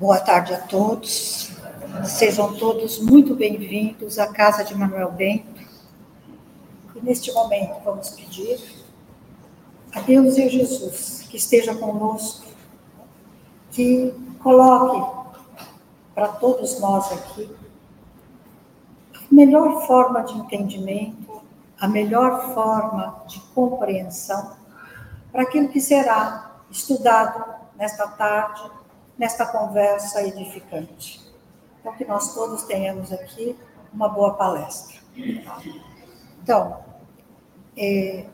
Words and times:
Boa 0.00 0.18
tarde 0.18 0.54
a 0.54 0.58
todos. 0.62 1.52
Sejam 2.06 2.56
todos 2.56 2.98
muito 3.00 3.34
bem-vindos 3.34 4.18
à 4.18 4.28
casa 4.28 4.64
de 4.64 4.74
Manuel 4.74 5.12
Bento. 5.12 5.60
E 6.96 7.00
neste 7.02 7.30
momento 7.34 7.84
vamos 7.84 8.08
pedir 8.08 8.58
a 9.94 10.00
Deus 10.00 10.38
e 10.38 10.42
a 10.42 10.48
Jesus 10.48 11.26
que 11.28 11.36
esteja 11.36 11.74
conosco, 11.74 12.46
que 13.72 14.14
coloque 14.42 15.36
para 16.14 16.28
todos 16.28 16.80
nós 16.80 17.12
aqui 17.12 17.54
a 19.14 19.18
melhor 19.30 19.86
forma 19.86 20.22
de 20.22 20.32
entendimento, 20.32 21.42
a 21.78 21.86
melhor 21.86 22.54
forma 22.54 23.22
de 23.26 23.38
compreensão 23.54 24.56
para 25.30 25.42
aquilo 25.42 25.68
que 25.68 25.78
será 25.78 26.52
estudado 26.70 27.44
nesta 27.76 28.08
tarde 28.08 28.79
nesta 29.20 29.44
conversa 29.44 30.22
edificante. 30.22 31.20
Então, 31.78 31.94
que 31.94 32.06
nós 32.06 32.32
todos 32.32 32.62
tenhamos 32.62 33.12
aqui 33.12 33.54
uma 33.92 34.08
boa 34.08 34.32
palestra. 34.32 34.96
Então, 36.42 36.82
é, 37.76 38.24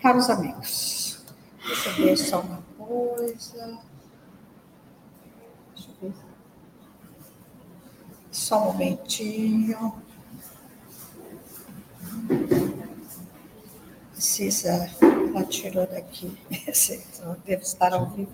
caros 0.00 0.30
amigos, 0.30 1.26
deixa 1.66 1.88
eu 1.88 1.94
ver 1.96 2.16
só 2.16 2.40
uma 2.42 2.62
coisa. 2.78 3.80
Deixa 5.74 5.90
eu 6.00 6.10
ver. 6.10 6.14
Só 8.30 8.62
um 8.62 8.64
momentinho. 8.66 10.00
Precisa, 14.12 14.88
ela 15.02 15.44
tirou 15.44 15.88
daqui. 15.88 16.38
Deve 17.44 17.62
estar 17.62 17.92
ao 17.92 18.06
vivo 18.10 18.30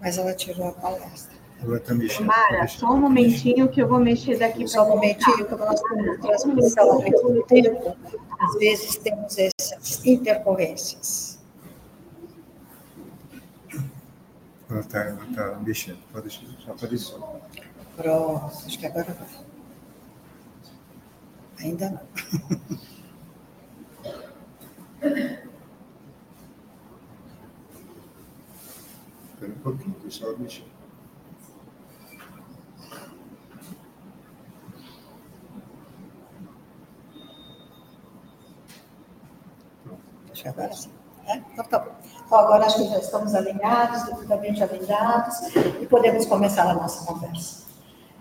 mas 0.00 0.18
ela 0.18 0.34
tirou 0.34 0.68
a 0.68 0.72
palestra. 0.72 1.34
Ela 1.62 1.76
está 1.78 1.94
mexendo. 1.94 2.26
Mara, 2.26 2.60
tá 2.60 2.68
só 2.68 2.92
um 2.92 3.00
momentinho 3.00 3.68
que 3.68 3.80
eu 3.80 3.88
vou 3.88 3.98
mexer 3.98 4.38
daqui. 4.38 4.66
Só 4.68 4.84
um 4.84 4.90
momentinho, 4.90 5.46
que 5.46 5.54
nós 5.54 5.80
temos 5.80 6.20
transmissão 6.20 6.92
ao 6.92 7.02
mesmo 7.02 7.42
tempo. 7.44 7.96
Às 8.40 8.54
vezes 8.58 8.96
temos 8.96 9.36
essas 9.38 10.04
intercorrências. 10.04 11.38
Ela 14.68 14.80
está 14.80 15.00
ela 15.00 15.26
tá 15.34 15.58
mexendo, 15.64 15.98
pode 16.12 16.28
deixar, 16.28 16.46
já 16.64 16.72
apareceu. 16.72 17.22
Pronto, 17.96 18.52
acho 18.66 18.78
que 18.78 18.86
agora 18.86 19.14
vai. 19.14 19.28
Ainda 21.60 21.90
não. 21.90 22.00
Espera 29.44 29.52
um 29.52 29.62
pouquinho, 29.62 29.96
deixa 30.00 30.24
ela 30.24 30.38
mexer. 30.38 30.64
Agora. 40.46 40.70
É? 41.26 41.36
Então, 41.36 41.64
tá. 41.64 41.86
Então, 42.26 42.38
agora 42.38 42.66
acho 42.66 42.76
que 42.76 42.88
já 42.88 42.98
estamos 42.98 43.34
alinhados, 43.34 44.02
devidamente 44.04 44.62
alinhados, 44.62 45.40
e 45.80 45.86
podemos 45.86 46.26
começar 46.26 46.68
a 46.68 46.74
nossa 46.74 47.06
conversa. 47.06 47.64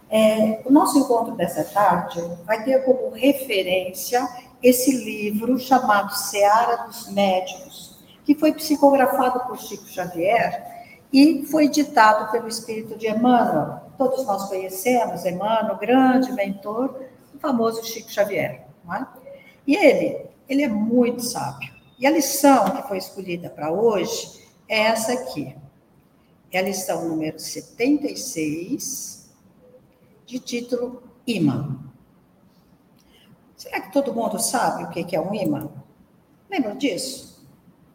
É, 0.09 0.61
o 0.65 0.71
nosso 0.71 0.99
encontro 0.99 1.35
dessa 1.35 1.63
tarde 1.65 2.21
vai 2.45 2.63
ter 2.63 2.85
como 2.85 3.09
referência 3.09 4.25
esse 4.61 4.95
livro 5.03 5.59
chamado 5.59 6.13
Seara 6.13 6.85
dos 6.85 7.09
Médicos, 7.09 7.99
que 8.23 8.35
foi 8.35 8.53
psicografado 8.53 9.41
por 9.47 9.57
Chico 9.57 9.85
Xavier 9.87 10.73
e 11.13 11.45
foi 11.45 11.69
ditado 11.69 12.31
pelo 12.31 12.47
espírito 12.47 12.97
de 12.97 13.07
Emmanuel. 13.07 13.81
Todos 13.99 14.25
nós 14.25 14.49
conhecemos 14.49 15.23
Emmanuel, 15.23 15.77
grande 15.77 16.31
mentor, 16.31 17.03
o 17.35 17.37
famoso 17.37 17.85
Chico 17.85 18.11
Xavier. 18.11 18.65
É? 18.91 19.05
E 19.67 19.75
ele, 19.75 20.25
ele 20.49 20.63
é 20.63 20.67
muito 20.67 21.21
sábio. 21.21 21.71
E 21.99 22.07
a 22.07 22.09
lição 22.09 22.71
que 22.71 22.87
foi 22.87 22.97
escolhida 22.97 23.47
para 23.47 23.71
hoje 23.71 24.43
é 24.67 24.79
essa 24.79 25.13
aqui. 25.13 25.55
É 26.51 26.57
a 26.57 26.63
lição 26.63 27.07
número 27.07 27.39
76, 27.39 29.29
de 30.25 30.39
título 30.39 31.03
Imã. 31.27 31.79
Será 33.55 33.79
que 33.81 33.93
todo 33.93 34.13
mundo 34.13 34.39
sabe 34.39 34.83
o 34.83 34.89
que 34.89 35.15
é 35.15 35.21
um 35.21 35.33
imã? 35.33 35.69
Lembra 36.49 36.75
disso? 36.75 37.47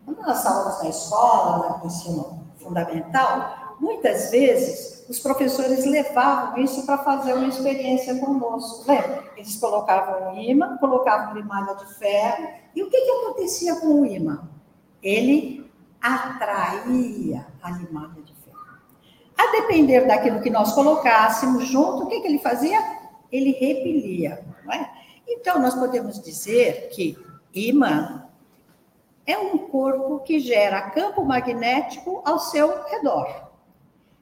Quando 0.05 0.23
nós 0.23 0.39
estávamos 0.39 0.83
na 0.83 0.89
escola, 0.89 1.79
no 1.79 1.87
ensino 1.87 2.38
fundamental, 2.59 3.77
muitas 3.81 4.31
vezes 4.31 5.05
os 5.09 5.19
professores 5.19 5.85
levavam 5.87 6.63
isso 6.63 6.85
para 6.85 6.99
fazer 6.99 7.33
uma 7.33 7.49
experiência 7.49 8.19
conosco. 8.19 8.85
Lembra? 8.87 9.25
Eles 9.37 9.57
colocavam 9.57 10.33
um 10.35 10.41
imã, 10.41 10.77
colocavam 10.79 11.35
limalha 11.35 11.75
de 11.77 11.95
ferro, 11.95 12.49
e 12.75 12.83
o 12.83 12.91
que, 12.91 13.01
que 13.01 13.11
acontecia 13.11 13.77
com 13.77 14.03
o 14.03 14.07
imã? 14.07 14.49
Ele 15.03 15.71
atraía 16.01 17.47
a 17.63 17.71
limalha 17.71 18.23
de 18.23 18.35
ferro. 18.35 18.59
A 19.37 19.53
depender 19.53 20.07
daquilo 20.07 20.41
que 20.41 20.51
nós 20.51 20.73
colocássemos 20.73 21.67
junto, 21.67 22.05
o 22.05 22.07
que, 22.07 22.21
que 22.21 22.27
ele 22.27 22.39
fazia? 22.39 22.79
Ele 23.33 23.53
repelia. 23.53 24.45
Não 24.65 24.73
é? 24.73 24.91
Então, 25.27 25.61
nós 25.61 25.75
podemos 25.75 26.21
dizer 26.21 26.89
que 26.91 27.17
imã 27.55 28.18
é 29.29 29.37
um 29.37 29.59
corpo 29.69 30.21
que 30.21 30.41
gera 30.41 30.91
campo 30.91 31.23
magnético 31.23 32.23
ao 32.25 32.39
seu 32.39 32.83
redor. 32.85 33.51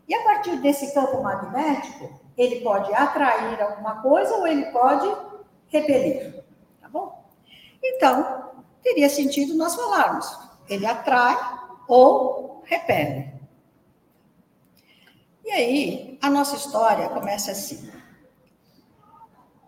E 0.08 0.12
a 0.12 0.24
partir 0.24 0.56
desse 0.56 0.92
campo 0.92 1.22
magnético, 1.22 2.20
ele 2.36 2.60
pode 2.60 2.92
atrair 2.92 3.62
alguma 3.62 4.02
coisa 4.02 4.34
ou 4.34 4.46
ele 4.48 4.66
pode 4.66 5.06
repelir. 5.68 6.44
Tá 6.80 6.88
bom? 6.88 7.24
Então, 7.80 8.50
teria 8.82 9.08
sentido 9.08 9.54
nós 9.54 9.76
falarmos: 9.76 10.26
ele 10.68 10.84
atrai 10.84 11.36
ou 11.86 12.62
repele. 12.64 13.32
E 15.44 15.52
aí, 15.52 16.18
a 16.20 16.28
nossa 16.28 16.56
história 16.56 17.08
começa 17.10 17.52
assim: 17.52 17.92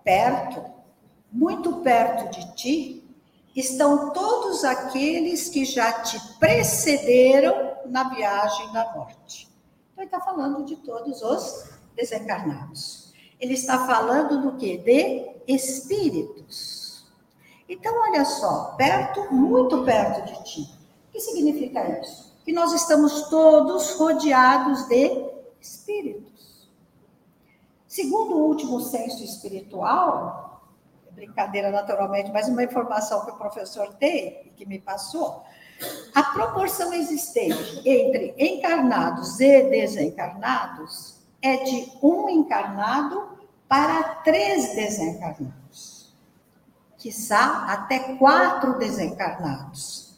perto, 0.03 0.65
muito 1.31 1.77
perto 1.77 2.29
de 2.29 2.55
ti, 2.57 2.98
estão 3.59 4.11
todos 4.11 4.65
aqueles 4.65 5.49
que 5.49 5.65
já 5.65 6.01
te 6.03 6.21
precederam 6.39 7.77
na 7.87 8.05
viagem 8.05 8.73
da 8.73 8.93
morte. 8.95 9.49
Então, 9.93 10.05
ele 10.05 10.07
está 10.07 10.21
falando 10.21 10.65
de 10.65 10.77
todos 10.77 11.23
os 11.23 11.71
desencarnados. 11.95 13.13
Ele 13.41 13.55
está 13.55 13.87
falando 13.87 14.43
do 14.43 14.57
que? 14.57 14.79
De 14.79 15.31
espíritos. 15.47 17.07
Então, 17.69 17.95
olha 18.01 18.25
só, 18.25 18.75
perto, 18.77 19.33
muito 19.33 19.85
perto 19.85 20.25
de 20.27 20.45
ti. 20.45 20.61
O 21.09 21.13
que 21.13 21.21
significa 21.21 22.01
isso? 22.01 22.35
Que 22.45 22.53
nós 22.53 22.73
estamos 22.73 23.29
todos 23.29 23.95
rodeados 23.95 24.87
de 24.89 25.29
espíritos. 25.61 26.69
Segundo 27.87 28.37
o 28.37 28.47
último 28.47 28.81
censo 28.81 29.23
espiritual, 29.25 30.58
brincadeira 31.19 31.71
naturalmente, 31.71 32.31
mas 32.31 32.49
uma 32.49 32.63
informação 32.63 33.25
que 33.25 33.33
o 33.33 33.37
professor 33.37 33.93
tem 33.95 34.43
e 34.47 34.51
que 34.51 34.65
me 34.65 34.79
passou, 34.79 35.45
a 36.15 36.23
proporção 36.23 36.93
existente 36.93 37.83
entre 37.85 38.35
encarnados 38.39 39.41
e 39.41 39.63
desencarnados 39.65 41.19
é 41.43 41.57
de 41.57 41.93
um 42.03 42.29
encarnado 42.29 43.39
para 43.69 44.03
três 44.25 44.75
desencarnados, 44.75 46.15
quiçá 46.97 47.67
até 47.69 48.17
quatro 48.17 48.79
desencarnados. 48.79 50.17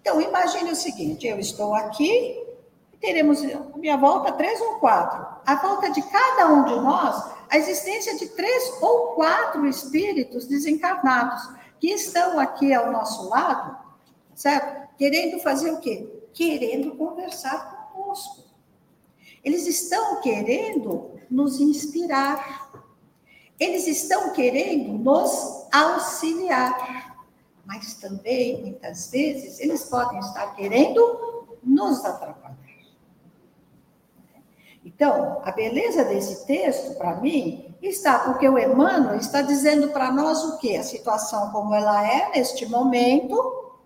Então, 0.00 0.20
imagine 0.20 0.70
o 0.70 0.76
seguinte: 0.76 1.26
eu 1.26 1.38
estou 1.38 1.74
aqui, 1.74 2.46
teremos 3.00 3.42
minha 3.76 3.96
volta 3.96 4.32
três 4.32 4.60
ou 4.60 4.78
quatro. 4.78 5.26
A 5.44 5.56
volta 5.56 5.90
de 5.90 6.00
cada 6.02 6.46
um 6.46 6.64
de 6.64 6.76
nós 6.76 7.37
a 7.50 7.56
existência 7.56 8.16
de 8.16 8.28
três 8.28 8.82
ou 8.82 9.14
quatro 9.14 9.66
espíritos 9.66 10.46
desencarnados 10.46 11.48
que 11.80 11.88
estão 11.88 12.38
aqui 12.38 12.72
ao 12.72 12.92
nosso 12.92 13.28
lado, 13.28 13.76
certo? 14.34 14.88
Querendo 14.96 15.40
fazer 15.40 15.70
o 15.70 15.80
quê? 15.80 16.08
Querendo 16.32 16.96
conversar 16.96 17.90
conosco. 17.92 18.44
Eles 19.44 19.66
estão 19.66 20.20
querendo 20.20 21.12
nos 21.30 21.60
inspirar. 21.60 22.70
Eles 23.58 23.86
estão 23.86 24.32
querendo 24.32 24.92
nos 24.92 25.66
auxiliar. 25.72 27.16
Mas 27.64 27.94
também, 27.94 28.62
muitas 28.62 29.10
vezes, 29.10 29.60
eles 29.60 29.84
podem 29.84 30.18
estar 30.20 30.54
querendo 30.54 31.58
nos 31.62 32.04
atrapalhar. 32.04 32.47
Então, 34.98 35.40
a 35.44 35.52
beleza 35.52 36.02
desse 36.02 36.44
texto, 36.44 36.98
para 36.98 37.14
mim, 37.20 37.72
está 37.80 38.18
porque 38.18 38.48
o 38.48 38.58
Emmanuel 38.58 39.16
está 39.16 39.42
dizendo 39.42 39.90
para 39.90 40.10
nós 40.10 40.42
o 40.42 40.58
que? 40.58 40.76
A 40.76 40.82
situação 40.82 41.52
como 41.52 41.72
ela 41.72 42.04
é 42.04 42.30
neste 42.30 42.66
momento, 42.66 43.76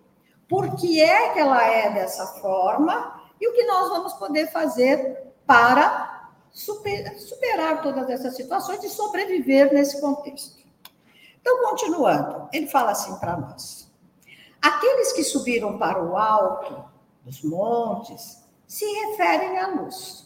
por 0.49 0.75
que 0.75 0.99
é 0.99 1.29
que 1.29 1.39
ela 1.39 1.63
é 1.63 1.93
dessa 1.93 2.25
forma 2.41 3.21
e 3.39 3.47
o 3.47 3.53
que 3.53 3.63
nós 3.63 3.89
vamos 3.89 4.13
poder 4.13 4.51
fazer 4.51 5.35
para 5.45 6.31
super, 6.51 7.15
superar 7.19 7.83
todas 7.83 8.09
essas 8.09 8.35
situações 8.35 8.83
e 8.83 8.89
sobreviver 8.89 9.71
nesse 9.71 10.01
contexto. 10.01 10.63
Então, 11.39 11.61
continuando, 11.69 12.49
ele 12.51 12.65
fala 12.65 12.89
assim 12.89 13.15
para 13.17 13.37
nós: 13.37 13.87
aqueles 14.59 15.13
que 15.13 15.23
subiram 15.23 15.77
para 15.77 16.03
o 16.03 16.17
alto 16.17 16.83
dos 17.21 17.43
montes 17.43 18.43
se 18.65 18.83
referem 18.85 19.59
à 19.59 19.67
luz. 19.67 20.22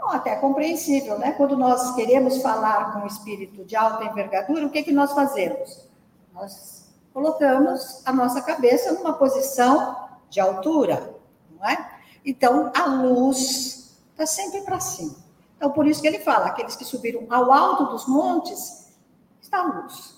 Bom, 0.00 0.08
até 0.08 0.34
compreensível, 0.36 1.18
né? 1.18 1.32
Quando 1.32 1.56
nós 1.56 1.94
queremos 1.94 2.40
falar 2.40 2.94
com 2.94 3.00
o 3.00 3.06
espírito 3.06 3.64
de 3.64 3.76
alta 3.76 4.04
envergadura, 4.04 4.66
o 4.66 4.70
que, 4.70 4.82
que 4.82 4.92
nós 4.92 5.12
fazemos? 5.12 5.86
Nós 6.32 6.90
colocamos 7.12 8.00
a 8.06 8.12
nossa 8.12 8.40
cabeça 8.40 8.92
numa 8.92 9.12
posição 9.12 10.08
de 10.30 10.40
altura, 10.40 11.14
não 11.50 11.68
é? 11.68 11.98
Então, 12.24 12.72
a 12.74 12.86
luz 12.86 13.98
está 14.12 14.24
sempre 14.24 14.62
para 14.62 14.80
cima. 14.80 15.16
Então, 15.56 15.70
por 15.70 15.86
isso 15.86 16.00
que 16.00 16.08
ele 16.08 16.20
fala: 16.20 16.46
aqueles 16.46 16.76
que 16.76 16.84
subiram 16.84 17.26
ao 17.28 17.52
alto 17.52 17.84
dos 17.86 18.06
montes, 18.06 18.94
está 19.40 19.58
a 19.58 19.64
luz. 19.64 20.16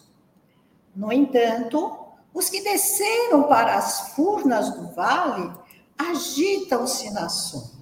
No 0.95 1.13
entanto, 1.13 1.99
os 2.33 2.49
que 2.49 2.63
desceram 2.63 3.45
para 3.45 3.75
as 3.75 4.13
furnas 4.15 4.71
do 4.71 4.95
vale 4.95 5.53
agitam-se 5.99 7.11
na 7.11 7.29
sombra. 7.29 7.82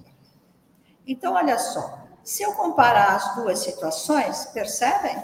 Então, 1.05 1.33
olha 1.33 1.57
só, 1.57 2.01
se 2.23 2.43
eu 2.43 2.53
comparar 2.53 3.15
as 3.15 3.35
duas 3.35 3.59
situações, 3.59 4.45
percebem? 4.47 5.23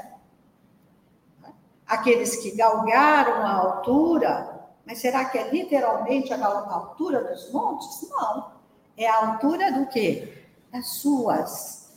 Aqueles 1.85 2.37
que 2.37 2.55
galgaram 2.55 3.45
a 3.45 3.53
altura, 3.53 4.67
mas 4.85 4.99
será 4.99 5.25
que 5.25 5.37
é 5.37 5.49
literalmente 5.49 6.33
a 6.33 6.45
altura 6.45 7.23
dos 7.23 7.51
montes? 7.51 8.07
Não. 8.09 8.51
É 8.97 9.07
a 9.07 9.31
altura 9.31 9.71
do 9.71 9.87
quê? 9.87 10.45
Das 10.71 10.87
suas 10.87 11.87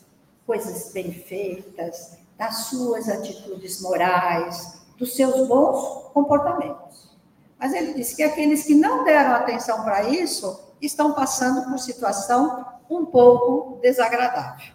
coisas 0.47 0.93
bem 0.93 1.13
feitas, 1.13 2.19
das 2.37 2.67
suas 2.67 3.09
atitudes 3.09 3.81
morais, 3.81 4.81
dos 4.97 5.15
seus 5.15 5.47
bons 5.49 6.11
comportamentos. 6.13 7.11
Mas 7.59 7.73
ele 7.73 7.95
disse 7.95 8.17
que 8.17 8.23
aqueles 8.23 8.65
que 8.65 8.75
não 8.75 9.05
deram 9.05 9.33
atenção 9.33 9.83
para 9.83 10.05
isso 10.05 10.61
estão 10.81 11.13
passando 11.13 11.69
por 11.69 11.79
situação 11.79 12.65
um 12.91 13.07
pouco 13.07 13.79
desagradável. 13.81 14.75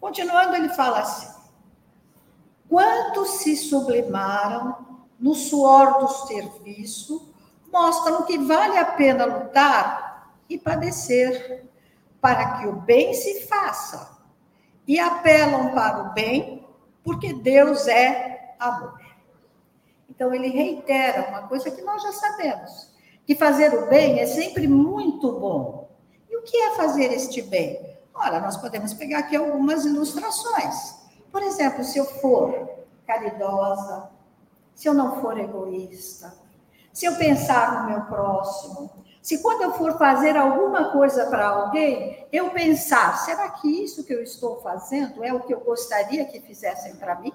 Continuando, 0.00 0.56
ele 0.56 0.70
fala 0.70 0.98
assim: 0.98 1.32
quantos 2.68 3.38
se 3.38 3.56
sublimaram 3.56 5.06
no 5.18 5.34
suor 5.34 6.00
do 6.00 6.08
serviço, 6.08 7.32
mostram 7.72 8.24
que 8.24 8.36
vale 8.38 8.76
a 8.76 8.84
pena 8.84 9.24
lutar 9.24 10.34
e 10.48 10.58
padecer, 10.58 11.64
para 12.20 12.58
que 12.58 12.66
o 12.66 12.72
bem 12.72 13.14
se 13.14 13.46
faça, 13.46 14.18
e 14.86 14.98
apelam 14.98 15.72
para 15.72 16.02
o 16.02 16.12
bem, 16.12 16.66
porque 17.04 17.32
Deus 17.32 17.86
é 17.86 18.54
amor. 18.58 19.00
Então, 20.10 20.34
ele 20.34 20.48
reitera 20.48 21.28
uma 21.30 21.48
coisa 21.48 21.70
que 21.70 21.82
nós 21.82 22.02
já 22.02 22.12
sabemos: 22.12 22.92
que 23.24 23.36
fazer 23.36 23.72
o 23.74 23.88
bem 23.88 24.18
é 24.18 24.26
sempre 24.26 24.66
muito 24.66 25.32
bom. 25.38 25.81
O 26.42 26.44
que 26.44 26.56
é 26.56 26.74
fazer 26.74 27.12
este 27.12 27.40
bem? 27.40 27.96
Ora, 28.12 28.40
nós 28.40 28.56
podemos 28.56 28.92
pegar 28.92 29.20
aqui 29.20 29.36
algumas 29.36 29.84
ilustrações. 29.84 30.96
Por 31.30 31.40
exemplo, 31.40 31.84
se 31.84 31.98
eu 31.98 32.04
for 32.04 32.68
caridosa, 33.06 34.10
se 34.74 34.88
eu 34.88 34.92
não 34.92 35.20
for 35.20 35.38
egoísta, 35.38 36.34
se 36.92 37.06
eu 37.06 37.14
pensar 37.14 37.84
no 37.84 37.90
meu 37.90 38.00
próximo, 38.06 38.90
se 39.22 39.40
quando 39.40 39.62
eu 39.62 39.72
for 39.74 39.96
fazer 39.96 40.36
alguma 40.36 40.90
coisa 40.90 41.26
para 41.26 41.46
alguém, 41.46 42.26
eu 42.32 42.50
pensar, 42.50 43.18
será 43.18 43.48
que 43.50 43.68
isso 43.68 44.02
que 44.02 44.12
eu 44.12 44.20
estou 44.20 44.60
fazendo 44.62 45.22
é 45.22 45.32
o 45.32 45.40
que 45.40 45.54
eu 45.54 45.60
gostaria 45.60 46.24
que 46.24 46.40
fizessem 46.40 46.96
para 46.96 47.20
mim? 47.20 47.32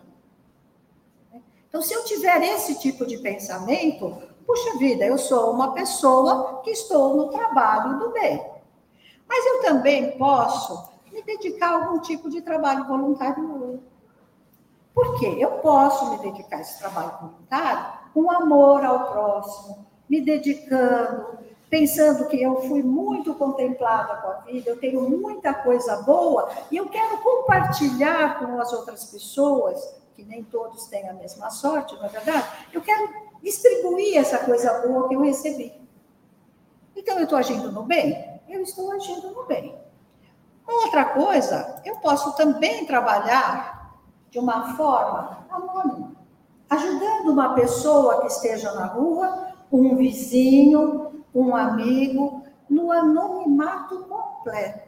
Então, 1.69 1.81
se 1.81 1.93
eu 1.93 2.03
tiver 2.03 2.43
esse 2.43 2.77
tipo 2.77 3.05
de 3.05 3.19
pensamento, 3.19 4.21
puxa 4.45 4.77
vida, 4.77 5.05
eu 5.05 5.17
sou 5.17 5.49
uma 5.51 5.73
pessoa 5.73 6.61
que 6.61 6.71
estou 6.71 7.15
no 7.15 7.29
trabalho 7.29 7.99
do 7.99 8.11
bem. 8.11 8.56
Mas 9.27 9.45
eu 9.45 9.61
também 9.61 10.17
posso 10.17 10.89
me 11.11 11.21
dedicar 11.23 11.69
a 11.69 11.85
algum 11.85 11.99
tipo 11.99 12.29
de 12.29 12.41
trabalho 12.41 12.85
voluntário. 12.85 13.81
Por 14.93 15.19
quê? 15.19 15.35
Eu 15.39 15.51
posso 15.59 16.11
me 16.11 16.17
dedicar 16.19 16.57
a 16.57 16.61
esse 16.61 16.79
trabalho 16.79 17.11
voluntário 17.21 17.85
com 18.13 18.31
amor 18.31 18.83
ao 18.83 19.11
próximo, 19.11 19.85
me 20.09 20.21
dedicando, 20.21 21.37
pensando 21.69 22.27
que 22.27 22.41
eu 22.41 22.61
fui 22.61 22.81
muito 22.81 23.33
contemplada 23.35 24.15
com 24.15 24.27
a 24.29 24.33
vida, 24.39 24.69
eu 24.69 24.79
tenho 24.79 25.01
muita 25.07 25.53
coisa 25.53 25.97
boa 25.97 26.49
e 26.71 26.77
eu 26.77 26.87
quero 26.89 27.17
compartilhar 27.19 28.39
com 28.39 28.59
as 28.59 28.71
outras 28.73 29.05
pessoas 29.05 29.95
que 30.15 30.23
nem 30.23 30.43
todos 30.43 30.87
têm 30.87 31.07
a 31.07 31.13
mesma 31.13 31.51
sorte, 31.51 31.95
não 31.95 32.05
é 32.05 32.09
verdade? 32.09 32.47
Eu 32.73 32.81
quero 32.81 33.07
distribuir 33.43 34.17
essa 34.17 34.39
coisa 34.39 34.81
boa 34.81 35.07
que 35.07 35.13
eu 35.13 35.21
recebi. 35.21 35.71
Então, 36.95 37.17
eu 37.17 37.25
estou 37.25 37.37
agindo 37.37 37.71
no 37.71 37.83
bem? 37.83 38.26
Eu 38.47 38.61
estou 38.61 38.91
agindo 38.93 39.31
no 39.31 39.45
bem. 39.45 39.75
Outra 40.67 41.05
coisa, 41.05 41.81
eu 41.85 41.97
posso 41.97 42.35
também 42.35 42.85
trabalhar 42.85 43.97
de 44.29 44.39
uma 44.39 44.75
forma 44.75 45.45
anônima, 45.49 46.11
ajudando 46.69 47.31
uma 47.31 47.53
pessoa 47.53 48.21
que 48.21 48.27
esteja 48.27 48.73
na 48.73 48.85
rua, 48.85 49.53
um 49.71 49.95
vizinho, 49.95 51.23
um 51.33 51.55
amigo, 51.55 52.43
no 52.69 52.91
anonimato 52.91 54.03
completo. 54.03 54.87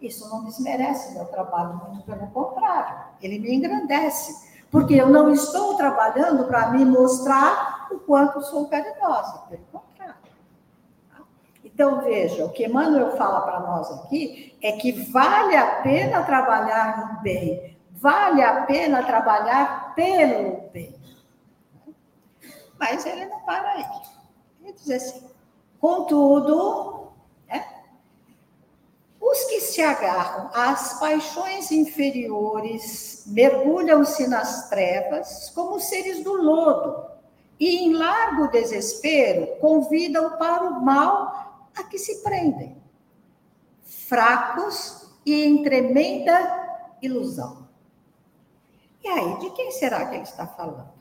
Isso 0.00 0.28
não 0.30 0.44
desmerece 0.44 1.14
meu 1.14 1.26
trabalho, 1.26 1.80
muito 1.86 2.04
pelo 2.04 2.26
contrário, 2.28 3.04
ele 3.20 3.38
me 3.38 3.54
engrandece, 3.54 4.50
porque 4.70 4.94
eu 4.94 5.08
não 5.08 5.30
estou 5.30 5.76
trabalhando 5.76 6.44
para 6.46 6.70
me 6.70 6.84
mostrar 6.84 7.88
o 7.90 7.98
quanto 8.00 8.42
sou 8.42 8.68
caridosa, 8.68 9.42
pelo. 9.48 9.81
Então, 11.82 12.00
veja, 12.00 12.44
o 12.44 12.50
que 12.50 12.64
Emmanuel 12.64 13.16
fala 13.16 13.40
para 13.40 13.58
nós 13.58 13.90
aqui 13.90 14.56
é 14.62 14.70
que 14.70 14.92
vale 14.92 15.56
a 15.56 15.82
pena 15.82 16.22
trabalhar 16.22 16.96
no 16.96 17.20
bem, 17.22 17.76
vale 17.90 18.40
a 18.40 18.62
pena 18.62 19.02
trabalhar 19.02 19.92
pelo 19.96 20.60
bem. 20.70 20.94
Mas 22.78 23.04
ele 23.04 23.26
não 23.26 23.40
para 23.40 23.68
aí. 23.68 23.84
Ele 24.62 24.72
diz 24.74 24.90
assim: 24.90 25.28
contudo, 25.80 27.10
os 29.20 29.44
que 29.46 29.60
se 29.60 29.82
agarram 29.82 30.50
às 30.54 31.00
paixões 31.00 31.72
inferiores 31.72 33.24
mergulham-se 33.26 34.28
nas 34.28 34.68
trevas 34.68 35.50
como 35.50 35.80
seres 35.80 36.22
do 36.22 36.32
lodo 36.32 37.10
e, 37.58 37.84
em 37.86 37.92
largo 37.92 38.48
desespero, 38.52 39.56
convidam 39.60 40.36
para 40.36 40.64
o 40.64 40.80
mal 40.80 41.41
a 41.76 41.84
que 41.84 41.98
se 41.98 42.22
prendem, 42.22 42.80
fracos 43.82 45.10
e 45.24 45.44
em 45.44 45.62
tremenda 45.62 46.96
ilusão. 47.00 47.68
E 49.02 49.08
aí, 49.08 49.38
de 49.38 49.50
quem 49.50 49.70
será 49.72 50.06
que 50.06 50.14
ele 50.14 50.22
está 50.22 50.46
falando? 50.46 50.92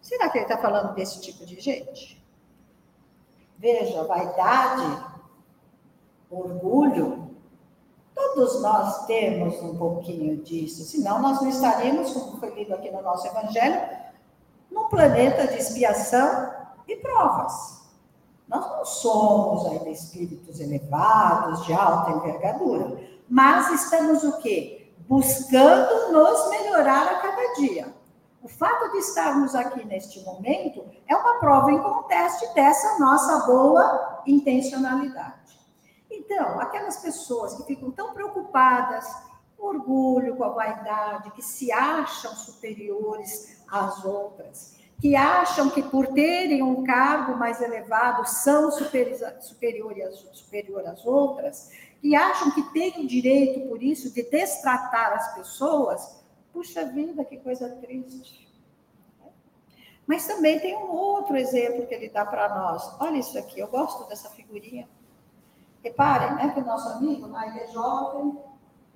Será 0.00 0.30
que 0.30 0.38
ele 0.38 0.44
está 0.44 0.58
falando 0.58 0.94
desse 0.94 1.20
tipo 1.20 1.44
de 1.44 1.60
gente? 1.60 2.24
Veja, 3.58 4.04
vaidade, 4.04 5.04
orgulho, 6.30 7.26
Todos 8.16 8.62
nós 8.62 9.04
temos 9.04 9.60
um 9.60 9.76
pouquinho 9.76 10.38
disso, 10.38 10.84
senão 10.84 11.20
nós 11.20 11.38
não 11.42 11.50
estaríamos, 11.50 12.12
como 12.12 12.38
foi 12.38 12.48
lido 12.54 12.74
aqui 12.74 12.90
no 12.90 13.02
nosso 13.02 13.26
Evangelho, 13.26 13.78
num 14.70 14.88
planeta 14.88 15.46
de 15.46 15.58
expiação 15.58 16.50
e 16.88 16.96
provas. 16.96 17.85
Nós 18.48 18.64
não 18.64 18.84
somos 18.84 19.66
ainda 19.66 19.90
espíritos 19.90 20.60
elevados, 20.60 21.64
de 21.66 21.72
alta 21.72 22.12
envergadura, 22.12 23.00
mas 23.28 23.82
estamos 23.82 24.22
o 24.22 24.38
quê? 24.38 24.92
Buscando 25.08 26.12
nos 26.12 26.50
melhorar 26.50 27.08
a 27.08 27.20
cada 27.20 27.54
dia. 27.54 27.94
O 28.42 28.48
fato 28.48 28.92
de 28.92 28.98
estarmos 28.98 29.56
aqui 29.56 29.84
neste 29.84 30.20
momento 30.20 30.84
é 31.08 31.16
uma 31.16 31.40
prova 31.40 31.72
em 31.72 31.82
conteste 31.82 32.54
dessa 32.54 32.98
nossa 33.00 33.44
boa 33.46 34.22
intencionalidade. 34.24 35.58
Então, 36.08 36.60
aquelas 36.60 36.98
pessoas 36.98 37.54
que 37.54 37.64
ficam 37.64 37.90
tão 37.90 38.14
preocupadas 38.14 39.04
com 39.56 39.66
orgulho, 39.66 40.36
com 40.36 40.44
a 40.44 40.50
vaidade, 40.50 41.32
que 41.32 41.42
se 41.42 41.72
acham 41.72 42.30
superiores 42.36 43.64
às 43.68 44.04
outras, 44.04 44.76
que 45.00 45.14
acham 45.14 45.68
que 45.68 45.82
por 45.82 46.06
terem 46.08 46.62
um 46.62 46.82
cargo 46.84 47.36
mais 47.36 47.60
elevado 47.60 48.26
são 48.26 48.70
superiores, 48.70 49.20
superior 50.32 50.86
às 50.86 51.04
outras, 51.04 51.70
que 52.00 52.14
acham 52.14 52.50
que 52.52 52.62
têm 52.72 53.04
o 53.04 53.06
direito, 53.06 53.68
por 53.68 53.82
isso, 53.82 54.12
de 54.12 54.22
destratar 54.22 55.12
as 55.12 55.34
pessoas, 55.34 56.24
puxa 56.52 56.84
vida, 56.86 57.24
que 57.24 57.36
coisa 57.36 57.68
triste. 57.76 58.46
Mas 60.06 60.26
também 60.26 60.60
tem 60.60 60.76
um 60.76 60.90
outro 60.90 61.36
exemplo 61.36 61.86
que 61.86 61.94
ele 61.94 62.08
dá 62.08 62.24
para 62.24 62.48
nós. 62.48 62.96
Olha 63.00 63.18
isso 63.18 63.38
aqui, 63.38 63.58
eu 63.58 63.66
gosto 63.66 64.08
dessa 64.08 64.30
figurinha. 64.30 64.88
Reparem, 65.82 66.36
né, 66.36 66.52
que 66.54 66.60
o 66.60 66.64
nosso 66.64 66.88
amigo, 66.90 67.26
na 67.26 67.46
ele 67.48 67.60
é 67.60 67.66
jovem, 67.68 68.38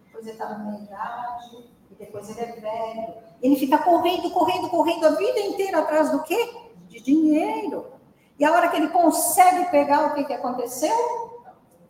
depois 0.05 0.25
ele 0.25 0.33
está 0.33 0.49
na 0.49 0.59
meia 0.59 0.83
idade, 0.83 1.69
depois 2.01 2.31
ele 2.31 2.41
é 2.41 2.53
velho. 2.53 3.15
Ele 3.43 3.57
fica 3.57 3.77
correndo, 3.77 4.31
correndo, 4.31 4.71
correndo 4.71 5.07
a 5.07 5.11
vida 5.11 5.39
inteira 5.39 5.81
atrás 5.81 6.11
do 6.11 6.23
quê? 6.23 6.57
De 6.89 6.99
dinheiro. 6.99 7.93
E 8.39 8.45
a 8.45 8.53
hora 8.53 8.69
que 8.69 8.77
ele 8.77 8.89
consegue 8.89 9.71
pegar 9.71 10.07
o 10.07 10.15
que, 10.15 10.25
que 10.25 10.33
aconteceu, 10.33 10.91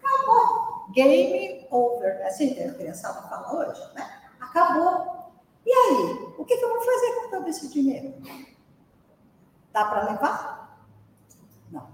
acabou. 0.02 0.90
Game 0.90 1.64
over. 1.70 2.26
Assim 2.26 2.52
que 2.52 2.60
a 2.60 2.74
criançada 2.74 3.22
fala 3.22 3.54
hoje, 3.54 3.80
né? 3.94 4.04
Acabou. 4.40 5.30
E 5.64 5.72
aí? 5.72 6.34
O 6.36 6.44
que, 6.44 6.56
que 6.56 6.64
eu 6.64 6.70
vou 6.70 6.80
fazer 6.80 7.12
com 7.20 7.30
todo 7.30 7.48
esse 7.48 7.68
dinheiro? 7.68 8.12
Dá 9.72 9.84
para 9.84 10.10
levar? 10.10 10.84
Não. 11.70 11.86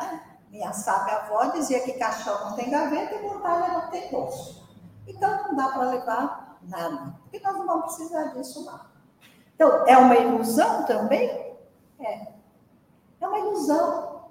É? 0.00 0.20
Minha 0.50 0.72
sábia 0.72 1.16
avó 1.16 1.44
dizia 1.50 1.80
que 1.80 1.92
caixão 1.92 2.48
não 2.48 2.56
tem 2.56 2.70
gaveta 2.70 3.16
e 3.16 3.22
montalha 3.22 3.68
não 3.68 3.90
tem 3.90 4.10
bolso. 4.10 4.66
Então 5.06 5.48
não 5.48 5.54
dá 5.54 5.68
para 5.68 5.90
levar 5.90 6.47
nada, 6.62 7.14
porque 7.22 7.40
nós 7.40 7.56
não 7.56 7.66
vamos 7.66 7.96
precisar 7.96 8.24
disso 8.34 8.64
lá. 8.64 8.90
Então, 9.54 9.86
é 9.86 9.96
uma 9.96 10.16
ilusão 10.16 10.84
também? 10.86 11.28
É. 11.98 12.28
É 13.20 13.26
uma 13.26 13.38
ilusão. 13.38 14.28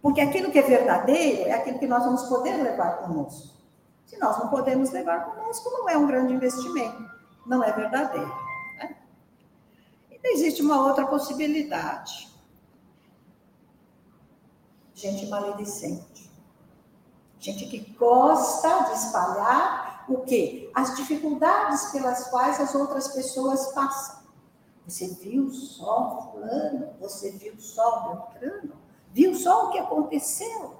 Porque 0.00 0.20
aquilo 0.20 0.50
que 0.50 0.58
é 0.58 0.62
verdadeiro 0.62 1.48
é 1.48 1.52
aquilo 1.52 1.78
que 1.78 1.86
nós 1.86 2.04
vamos 2.04 2.22
poder 2.24 2.62
levar 2.62 2.98
conosco. 2.98 3.56
Se 4.06 4.18
nós 4.18 4.38
não 4.38 4.48
podemos 4.48 4.90
levar 4.90 5.26
conosco, 5.26 5.68
não 5.70 5.88
é 5.88 5.98
um 5.98 6.06
grande 6.06 6.32
investimento. 6.32 7.04
Não 7.44 7.62
é 7.62 7.70
verdadeiro. 7.72 8.32
Né? 8.78 8.96
E 10.10 10.32
existe 10.32 10.62
uma 10.62 10.80
outra 10.86 11.06
possibilidade. 11.06 12.28
Gente 14.94 15.26
maledicente. 15.26 16.30
Gente 17.38 17.66
que 17.66 17.78
gosta 17.98 18.84
de 18.84 18.92
espalhar 18.94 19.87
o 20.08 20.22
quê? 20.22 20.70
As 20.74 20.96
dificuldades 20.96 21.90
pelas 21.92 22.28
quais 22.28 22.60
as 22.60 22.74
outras 22.74 23.08
pessoas 23.08 23.72
passam. 23.72 24.18
Você 24.86 25.08
viu 25.08 25.50
só 25.50 26.30
fulano? 26.32 26.88
Você 27.00 27.32
viu 27.32 27.54
só 27.58 28.08
Beltrano? 28.08 28.72
Viu 29.12 29.34
só 29.34 29.66
o 29.66 29.70
que 29.70 29.78
aconteceu? 29.78 30.76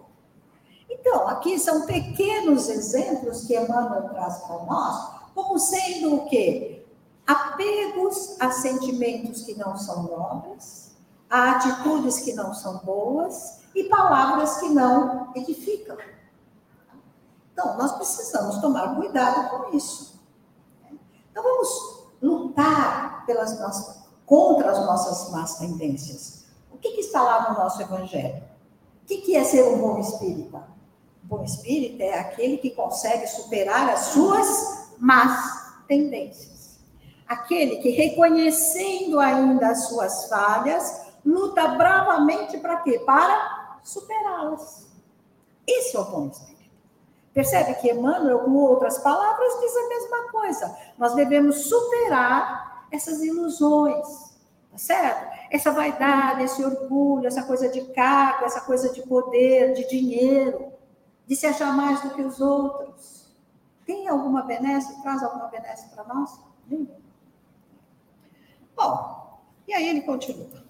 Então, 0.89 1.29
aqui 1.29 1.59
são 1.59 1.85
pequenos 1.85 2.69
exemplos 2.69 3.45
que 3.45 3.55
Emmanuel 3.55 4.09
traz 4.09 4.39
para 4.39 4.65
nós, 4.65 5.11
como 5.35 5.59
sendo 5.59 6.15
o 6.15 6.29
quê? 6.29 6.87
Apegos 7.27 8.41
a 8.41 8.51
sentimentos 8.51 9.43
que 9.43 9.55
não 9.55 9.77
são 9.77 10.05
nobres, 10.05 10.97
a 11.29 11.53
atitudes 11.53 12.21
que 12.21 12.33
não 12.33 12.55
são 12.55 12.79
boas 12.79 13.61
e 13.75 13.85
palavras 13.85 14.57
que 14.59 14.69
não 14.71 15.31
edificam. 15.35 15.99
Então, 17.59 17.77
nós 17.77 17.91
precisamos 17.97 18.59
tomar 18.59 18.95
cuidado 18.95 19.51
com 19.51 19.77
isso. 19.77 20.23
Então, 21.29 21.43
vamos 21.43 22.07
lutar 22.23 23.27
pelas 23.27 23.59
nossas, 23.59 24.05
contra 24.25 24.71
as 24.71 24.79
nossas 24.87 25.33
más 25.33 25.59
tendências. 25.59 26.45
O 26.71 26.79
que, 26.79 26.93
que 26.93 27.01
está 27.01 27.21
lá 27.21 27.51
no 27.51 27.59
nosso 27.59 27.83
Evangelho? 27.83 28.45
O 29.03 29.07
que, 29.07 29.23
que 29.23 29.35
é 29.35 29.43
ser 29.43 29.65
um 29.65 29.79
bom 29.79 29.99
espírita? 29.99 30.69
Um 31.25 31.27
bom 31.27 31.43
espírita 31.43 32.05
é 32.05 32.21
aquele 32.21 32.59
que 32.59 32.71
consegue 32.71 33.27
superar 33.27 33.91
as 33.91 34.01
suas 34.13 34.93
más 34.97 35.83
tendências. 35.89 36.79
Aquele 37.27 37.79
que, 37.79 37.91
reconhecendo 37.91 39.19
ainda 39.19 39.71
as 39.71 39.89
suas 39.89 40.29
falhas, 40.29 41.09
luta 41.27 41.67
bravamente 41.67 42.57
para 42.59 42.77
quê? 42.83 43.01
Para 43.01 43.81
superá-las. 43.83 44.87
Esse 45.67 45.97
é 45.97 46.01
o 46.01 46.05
bom 46.05 46.29
espírito. 46.29 46.58
Percebe 47.39 47.75
que 47.75 47.89
Emmanuel, 47.89 48.41
com 48.41 48.51
outras 48.51 48.99
palavras, 48.99 49.61
diz 49.61 49.77
a 49.77 49.89
mesma 49.89 50.33
coisa. 50.33 50.77
Nós 50.99 51.15
devemos 51.15 51.69
superar 51.69 52.89
essas 52.91 53.23
ilusões, 53.23 54.37
tá 54.73 54.77
certo? 54.77 55.39
Essa 55.49 55.71
vaidade, 55.71 56.43
esse 56.43 56.65
orgulho, 56.65 57.29
essa 57.29 57.45
coisa 57.45 57.69
de 57.69 57.81
cargo, 57.93 58.45
essa 58.45 58.63
coisa 58.63 58.93
de 58.93 59.03
poder, 59.03 59.73
de 59.75 59.89
dinheiro, 59.89 60.73
de 61.29 61.37
se 61.37 61.47
achar 61.47 61.73
mais 61.77 62.03
do 62.03 62.11
que 62.11 62.23
os 62.23 62.41
outros. 62.41 63.33
Tem 63.87 64.09
alguma 64.09 64.43
benesse? 64.43 65.01
Traz 65.01 65.23
alguma 65.23 65.47
benesse 65.47 65.89
para 65.91 66.03
nós? 66.13 66.41
Nenhuma. 66.67 66.97
Bom, 68.75 69.39
e 69.69 69.75
aí 69.75 69.89
ele 69.89 70.01
continua. 70.01 70.65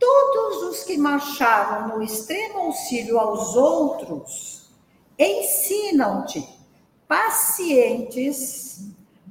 Todos 0.00 0.64
os 0.64 0.82
que 0.82 0.98
marcharam 0.98 1.96
no 1.96 2.02
extremo 2.02 2.58
auxílio 2.58 3.20
aos 3.20 3.54
outros 3.54 4.57
ensinam-te, 5.18 6.48
pacientes, 7.08 8.88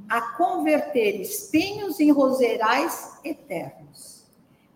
a 0.10 0.22
converter 0.36 1.22
espinhos 1.22 2.00
em 2.00 2.12
roseirais 2.12 3.18
eternos. 3.24 4.26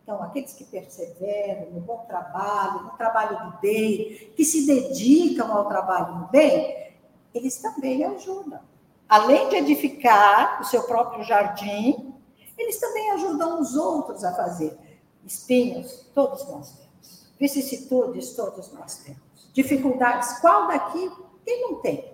Então, 0.04 0.22
aqueles 0.24 0.54
que 0.54 0.64
perseveram 0.64 1.72
no 1.72 1.82
bom 1.82 2.06
trabalho, 2.08 2.84
no 2.84 2.90
trabalho 2.92 3.52
do 3.52 3.58
bem, 3.60 4.32
que 4.36 4.44
se 4.44 4.66
dedicam 4.66 5.52
ao 5.52 5.68
trabalho 5.68 6.20
do 6.20 6.28
bem, 6.28 6.94
eles 7.34 7.58
também 7.58 8.04
ajudam. 8.04 8.60
Além 9.08 9.50
de 9.50 9.58
edificar 9.58 10.62
o 10.62 10.66
seu 10.66 10.84
próprio 10.84 11.24
jardim, 11.24 12.14
eles 12.58 12.80
também 12.80 13.12
ajudam 13.12 13.62
os 13.62 13.76
outros 13.76 14.24
a 14.24 14.34
fazer. 14.34 14.78
Espinhos, 15.26 16.08
todos 16.14 16.48
nós 16.48 16.72
temos. 16.72 17.32
Vicissitudes, 17.40 18.34
todos 18.34 18.72
nós 18.74 18.98
temos 18.98 19.31
dificuldades, 19.54 20.40
qual 20.40 20.68
daqui? 20.68 21.12
Quem 21.46 21.62
não 21.62 21.82
tem? 21.82 22.12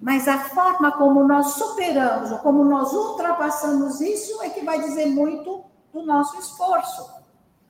Mas 0.00 0.28
a 0.28 0.38
forma 0.38 0.92
como 0.92 1.24
nós 1.24 1.52
superamos, 1.54 2.30
ou 2.30 2.38
como 2.38 2.64
nós 2.64 2.92
ultrapassamos 2.92 4.00
isso, 4.00 4.42
é 4.42 4.50
que 4.50 4.64
vai 4.64 4.80
dizer 4.80 5.06
muito 5.06 5.64
do 5.92 6.02
nosso 6.04 6.38
esforço. 6.38 7.10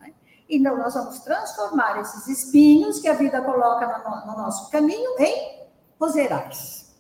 Né? 0.00 0.12
Então, 0.48 0.76
nós 0.76 0.94
vamos 0.94 1.20
transformar 1.20 2.00
esses 2.00 2.26
espinhos 2.26 3.00
que 3.00 3.08
a 3.08 3.14
vida 3.14 3.40
coloca 3.40 3.86
no, 3.86 4.32
no 4.32 4.38
nosso 4.38 4.70
caminho 4.70 5.18
em 5.20 5.66
roseirais. 6.00 6.94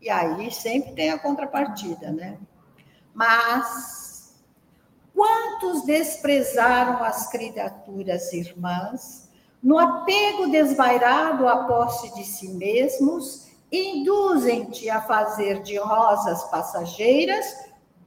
E 0.00 0.10
aí 0.10 0.50
sempre 0.50 0.92
tem 0.92 1.10
a 1.10 1.18
contrapartida, 1.18 2.10
né? 2.10 2.36
Mas 3.14 4.42
quantos 5.14 5.84
desprezaram 5.84 7.04
as 7.04 7.30
criaturas 7.30 8.32
irmãs 8.32 9.30
no 9.62 9.78
apego 9.78 10.48
desvairado 10.48 11.46
à 11.46 11.64
posse 11.64 12.12
de 12.14 12.24
si 12.24 12.48
mesmos, 12.48 13.46
induzem-te 13.70 14.90
a 14.90 15.00
fazer 15.00 15.62
de 15.62 15.78
rosas 15.78 16.42
passageiras 16.44 17.46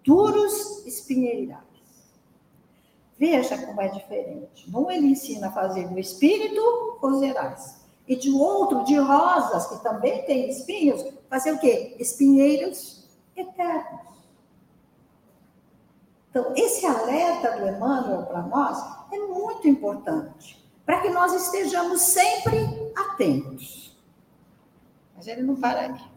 duros 0.03 0.85
espinheirais. 0.85 1.63
Veja 3.17 3.57
como 3.65 3.81
é 3.81 3.87
diferente. 3.87 4.69
Um 4.75 4.91
ele 4.91 5.07
ensina 5.07 5.47
a 5.47 5.51
fazer 5.51 5.87
do 5.87 5.97
espírito 5.97 6.99
roseirais. 7.01 7.83
E 8.07 8.15
de 8.15 8.29
outro, 8.29 8.83
de 8.83 8.97
rosas, 8.97 9.65
que 9.67 9.81
também 9.81 10.23
tem 10.25 10.49
espinhos, 10.49 11.03
fazer 11.27 11.53
o 11.53 11.59
quê? 11.59 11.95
Espinheiros 11.97 13.07
eternos. 13.35 14.01
Então, 16.29 16.53
esse 16.55 16.85
alerta 16.85 17.57
do 17.57 17.67
Emmanuel 17.67 18.25
para 18.25 18.43
nós 18.43 18.77
é 19.11 19.17
muito 19.17 19.67
importante 19.67 20.64
para 20.85 21.01
que 21.01 21.09
nós 21.09 21.33
estejamos 21.33 22.01
sempre 22.01 22.57
atentos. 22.95 23.97
Mas 25.15 25.27
ele 25.27 25.41
não 25.41 25.55
para 25.55 25.81
aí. 25.81 26.15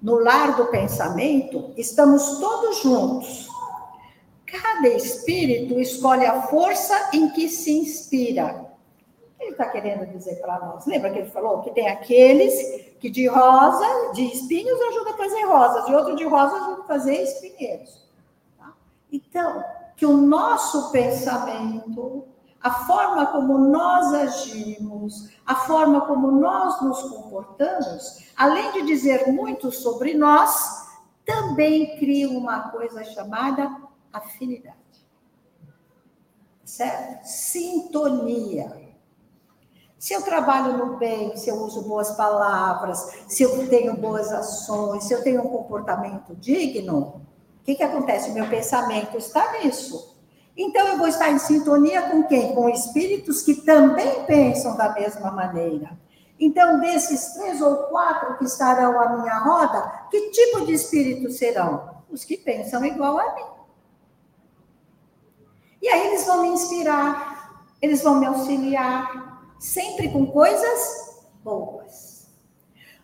No 0.00 0.18
lar 0.18 0.56
do 0.56 0.66
pensamento, 0.66 1.72
estamos 1.76 2.38
todos 2.38 2.82
juntos. 2.82 3.48
Cada 4.46 4.88
espírito 4.88 5.80
escolhe 5.80 6.24
a 6.24 6.42
força 6.42 7.10
em 7.12 7.30
que 7.30 7.48
se 7.48 7.72
inspira. 7.72 8.66
O 9.34 9.38
que 9.38 9.44
ele 9.44 9.50
está 9.52 9.68
querendo 9.68 10.06
dizer 10.06 10.36
para 10.36 10.60
nós? 10.60 10.86
Lembra 10.86 11.10
que 11.10 11.18
ele 11.18 11.30
falou 11.30 11.62
que 11.62 11.72
tem 11.72 11.88
aqueles 11.88 12.94
que 13.00 13.10
de 13.10 13.26
rosa, 13.26 14.12
de 14.12 14.24
espinhos, 14.24 14.80
ajuda 14.80 15.10
a 15.10 15.16
fazer 15.16 15.44
rosas, 15.44 15.88
e 15.88 15.94
outro 15.94 16.16
de 16.16 16.24
rosa 16.24 16.56
ajuda 16.56 16.82
a 16.82 16.86
fazer 16.86 17.22
espinheiros. 17.22 18.06
Tá? 18.58 18.72
Então, 19.12 19.64
que 19.96 20.06
o 20.06 20.16
nosso 20.16 20.90
pensamento 20.92 22.26
a 22.60 22.70
forma 22.70 23.26
como 23.26 23.58
nós 23.58 24.12
agimos, 24.12 25.30
a 25.44 25.54
forma 25.54 26.00
como 26.02 26.32
nós 26.32 26.80
nos 26.82 27.02
comportamos, 27.02 28.30
além 28.36 28.72
de 28.72 28.82
dizer 28.82 29.32
muito 29.32 29.70
sobre 29.70 30.14
nós, 30.14 30.86
também 31.24 31.96
cria 31.98 32.28
uma 32.28 32.70
coisa 32.70 33.04
chamada 33.04 33.74
afinidade. 34.12 34.76
Certo? 36.64 37.24
Sintonia. 37.24 38.86
Se 39.98 40.12
eu 40.12 40.22
trabalho 40.22 40.76
no 40.76 40.96
bem, 40.98 41.36
se 41.36 41.48
eu 41.48 41.56
uso 41.56 41.82
boas 41.82 42.12
palavras, 42.12 43.24
se 43.28 43.42
eu 43.42 43.68
tenho 43.68 43.96
boas 43.96 44.30
ações, 44.32 45.04
se 45.04 45.14
eu 45.14 45.22
tenho 45.22 45.42
um 45.42 45.48
comportamento 45.48 46.34
digno, 46.36 47.22
o 47.60 47.64
que, 47.64 47.74
que 47.74 47.82
acontece? 47.82 48.30
O 48.30 48.34
meu 48.34 48.48
pensamento 48.48 49.16
está 49.16 49.58
nisso. 49.58 50.15
Então, 50.56 50.88
eu 50.88 50.96
vou 50.96 51.06
estar 51.06 51.30
em 51.30 51.38
sintonia 51.38 52.02
com 52.10 52.24
quem? 52.24 52.54
Com 52.54 52.68
espíritos 52.68 53.42
que 53.42 53.56
também 53.56 54.24
pensam 54.24 54.76
da 54.76 54.92
mesma 54.92 55.30
maneira. 55.30 55.98
Então, 56.38 56.80
desses 56.80 57.34
três 57.34 57.60
ou 57.60 57.76
quatro 57.84 58.38
que 58.38 58.44
estarão 58.44 59.00
à 59.00 59.08
minha 59.16 59.38
roda, 59.38 60.06
que 60.10 60.30
tipo 60.30 60.64
de 60.66 60.72
espírito 60.72 61.30
serão? 61.30 61.96
Os 62.10 62.24
que 62.24 62.36
pensam 62.36 62.84
igual 62.84 63.18
a 63.18 63.34
mim. 63.34 63.44
E 65.82 65.88
aí 65.88 66.08
eles 66.08 66.26
vão 66.26 66.42
me 66.42 66.48
inspirar, 66.48 67.66
eles 67.80 68.02
vão 68.02 68.18
me 68.18 68.26
auxiliar, 68.26 69.54
sempre 69.58 70.10
com 70.10 70.26
coisas 70.26 71.22
boas. 71.42 72.05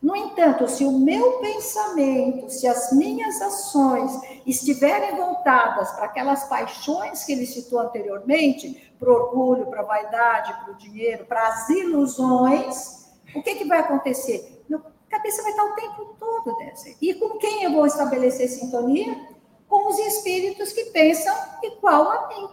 No 0.02 0.16
entanto, 0.16 0.66
se 0.66 0.84
o 0.84 0.90
meu 0.90 1.38
pensamento, 1.38 2.50
se 2.50 2.66
as 2.66 2.92
minhas 2.92 3.40
ações 3.40 4.10
estiverem 4.44 5.14
voltadas 5.14 5.92
para 5.92 6.06
aquelas 6.06 6.42
paixões 6.48 7.24
que 7.24 7.30
ele 7.30 7.46
citou 7.46 7.78
anteriormente, 7.78 8.92
para 8.98 9.08
o 9.08 9.14
orgulho, 9.14 9.66
para 9.66 9.82
a 9.82 9.84
vaidade, 9.84 10.54
para 10.64 10.72
o 10.72 10.76
dinheiro, 10.76 11.24
para 11.26 11.46
as 11.46 11.68
ilusões, 11.68 13.12
o 13.32 13.40
que, 13.44 13.54
que 13.54 13.64
vai 13.64 13.78
acontecer? 13.78 14.64
Minha 14.68 14.82
cabeça 15.08 15.40
vai 15.42 15.52
estar 15.52 15.64
o 15.64 15.74
tempo 15.76 16.16
todo 16.18 16.56
dessa. 16.58 16.88
E 17.00 17.14
com 17.14 17.38
quem 17.38 17.62
eu 17.62 17.72
vou 17.72 17.86
estabelecer 17.86 18.48
sintonia? 18.48 19.28
Com 19.68 19.88
os 19.88 19.98
espíritos 20.00 20.72
que 20.72 20.86
pensam 20.86 21.34
igual 21.62 22.10
a 22.10 22.28
mim. 22.28 22.48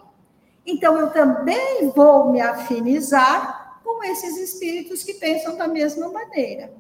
Então, 0.68 1.00
eu 1.00 1.10
também 1.12 1.90
vou 1.96 2.32
me 2.32 2.42
afinizar 2.42 3.82
com 3.84 4.04
esses 4.04 4.38
espíritos 4.38 5.04
que 5.04 5.16
pensam 5.16 5.58
da 5.58 5.68
mesma 5.68 6.10
maneira. 6.10 6.72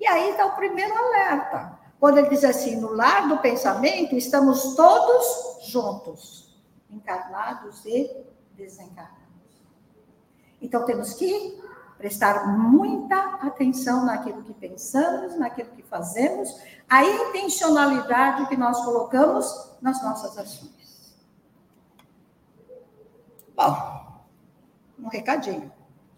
E 0.00 0.06
aí 0.06 0.30
está 0.30 0.46
o 0.46 0.56
primeiro 0.56 0.96
alerta. 0.96 1.78
Quando 2.00 2.16
ele 2.16 2.30
diz 2.30 2.42
assim, 2.42 2.76
no 2.76 2.92
lar 2.92 3.28
do 3.28 3.38
pensamento, 3.38 4.16
estamos 4.16 4.74
todos 4.74 5.68
juntos, 5.68 6.58
encarnados 6.88 7.84
e 7.84 8.10
desencarnados. 8.54 9.20
Então, 10.62 10.86
temos 10.86 11.12
que 11.12 11.62
prestar 11.98 12.48
muita 12.56 13.16
atenção 13.42 14.06
naquilo 14.06 14.42
que 14.42 14.54
pensamos, 14.54 15.36
naquilo 15.36 15.68
que 15.72 15.82
fazemos, 15.82 16.50
a 16.88 17.04
intencionalidade 17.04 18.48
que 18.48 18.56
nós 18.56 18.82
colocamos 18.82 19.76
nas 19.82 20.02
nossas 20.02 20.38
ações. 20.38 21.14
Bom, 23.54 24.22
um 24.98 25.08
recadinho. 25.08 25.70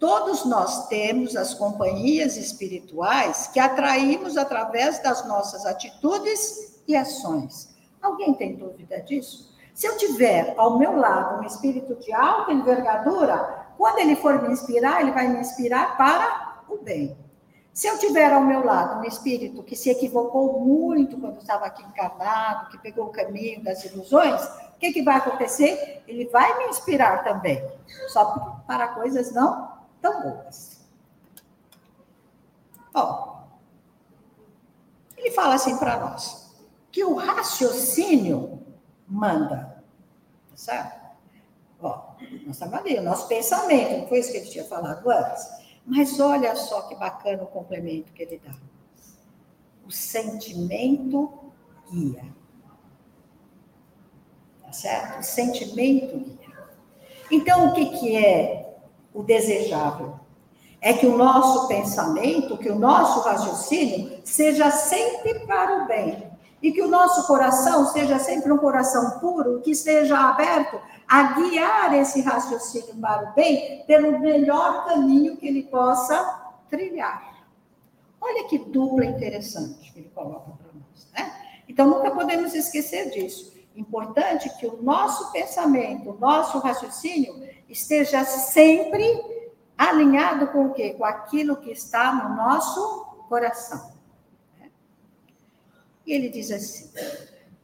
Todos 0.03 0.43
nós 0.43 0.89
temos 0.89 1.33
as 1.33 1.53
companhias 1.53 2.35
espirituais 2.35 3.47
que 3.47 3.57
atraímos 3.57 4.35
através 4.35 5.01
das 5.01 5.25
nossas 5.25 5.65
atitudes 5.65 6.83
e 6.85 6.93
ações. 6.93 7.73
Alguém 8.01 8.33
tem 8.33 8.57
dúvida 8.57 8.99
disso? 8.99 9.55
Se 9.73 9.87
eu 9.87 9.95
tiver 9.95 10.55
ao 10.57 10.77
meu 10.77 10.97
lado 10.97 11.39
um 11.39 11.47
espírito 11.47 11.95
de 11.95 12.11
alta 12.11 12.51
envergadura, 12.51 13.65
quando 13.77 13.99
ele 13.99 14.17
for 14.17 14.41
me 14.41 14.51
inspirar, 14.51 14.99
ele 14.99 15.13
vai 15.13 15.29
me 15.29 15.39
inspirar 15.39 15.95
para 15.95 16.63
o 16.67 16.79
bem. 16.79 17.17
Se 17.71 17.87
eu 17.87 17.97
tiver 17.97 18.33
ao 18.33 18.41
meu 18.41 18.65
lado 18.65 18.99
um 18.99 19.05
espírito 19.05 19.63
que 19.63 19.73
se 19.73 19.89
equivocou 19.89 20.59
muito 20.59 21.17
quando 21.17 21.39
estava 21.39 21.65
aqui 21.65 21.81
encarnado, 21.81 22.71
que 22.71 22.77
pegou 22.79 23.05
o 23.05 23.11
caminho 23.11 23.63
das 23.63 23.85
ilusões, 23.85 24.41
que, 24.83 24.91
que 24.91 25.01
vai 25.01 25.15
acontecer? 25.15 26.03
Ele 26.05 26.27
vai 26.27 26.57
me 26.57 26.65
inspirar 26.65 27.23
também, 27.23 27.63
só 28.09 28.61
para 28.67 28.89
coisas 28.89 29.31
não 29.31 29.62
tão 30.03 30.21
boas. 30.21 30.85
Ó, 32.93 33.45
ele 35.17 35.31
fala 35.31 35.55
assim 35.55 35.75
para 35.77 35.97
nós, 35.97 36.53
que 36.91 37.03
o 37.03 37.15
raciocínio 37.15 38.61
manda, 39.07 39.83
tá 40.51 40.57
certo? 40.57 41.01
Ó, 41.81 42.13
nossa 42.45 42.67
maneira, 42.67 43.01
nosso 43.01 43.27
pensamento, 43.27 44.01
não 44.01 44.07
foi 44.07 44.19
isso 44.19 44.31
que 44.31 44.37
ele 44.37 44.49
tinha 44.49 44.65
falado 44.65 45.09
antes? 45.09 45.49
Mas 45.83 46.19
olha 46.19 46.55
só 46.55 46.83
que 46.83 46.95
bacana 46.95 47.41
o 47.41 47.47
complemento 47.47 48.13
que 48.13 48.21
ele 48.21 48.39
dá. 48.45 48.53
O 49.87 49.91
sentimento 49.91 51.51
guia 51.89 52.31
certo? 54.73 55.19
O 55.19 55.23
sentimento 55.23 56.17
guia. 56.17 56.69
Então, 57.31 57.69
o 57.69 57.73
que, 57.73 57.97
que 57.97 58.17
é 58.17 58.72
o 59.13 59.23
desejável? 59.23 60.19
É 60.81 60.93
que 60.93 61.05
o 61.05 61.17
nosso 61.17 61.67
pensamento, 61.67 62.57
que 62.57 62.69
o 62.69 62.77
nosso 62.77 63.21
raciocínio 63.21 64.19
seja 64.23 64.69
sempre 64.69 65.39
para 65.45 65.83
o 65.83 65.87
bem. 65.87 66.31
E 66.61 66.71
que 66.71 66.81
o 66.81 66.87
nosso 66.87 67.27
coração 67.27 67.85
seja 67.87 68.17
sempre 68.19 68.51
um 68.51 68.57
coração 68.57 69.19
puro, 69.19 69.61
que 69.61 69.71
esteja 69.71 70.17
aberto 70.17 70.79
a 71.07 71.33
guiar 71.33 71.93
esse 71.93 72.21
raciocínio 72.21 72.95
para 73.01 73.29
o 73.29 73.33
bem 73.33 73.83
pelo 73.85 74.19
melhor 74.19 74.85
caminho 74.85 75.35
que 75.37 75.47
ele 75.47 75.63
possa 75.63 76.53
trilhar. 76.69 77.33
Olha 78.19 78.47
que 78.47 78.57
dupla 78.57 79.05
interessante 79.05 79.91
que 79.91 79.99
ele 79.99 80.11
coloca 80.15 80.51
para 80.51 80.71
nós, 80.73 81.07
né? 81.13 81.33
Então, 81.67 81.89
nunca 81.89 82.11
podemos 82.11 82.53
esquecer 82.53 83.09
disso. 83.09 83.52
Importante 83.75 84.49
que 84.57 84.67
o 84.67 84.81
nosso 84.81 85.31
pensamento, 85.31 86.11
o 86.11 86.19
nosso 86.19 86.59
raciocínio 86.59 87.41
esteja 87.67 88.23
sempre 88.23 89.03
alinhado 89.77 90.47
com 90.47 90.67
o 90.67 90.73
quê? 90.73 90.91
Com 90.91 91.05
aquilo 91.05 91.57
que 91.57 91.71
está 91.71 92.13
no 92.13 92.35
nosso 92.35 93.05
coração. 93.27 93.93
E 96.05 96.11
ele 96.13 96.29
diz 96.29 96.51
assim: 96.51 96.91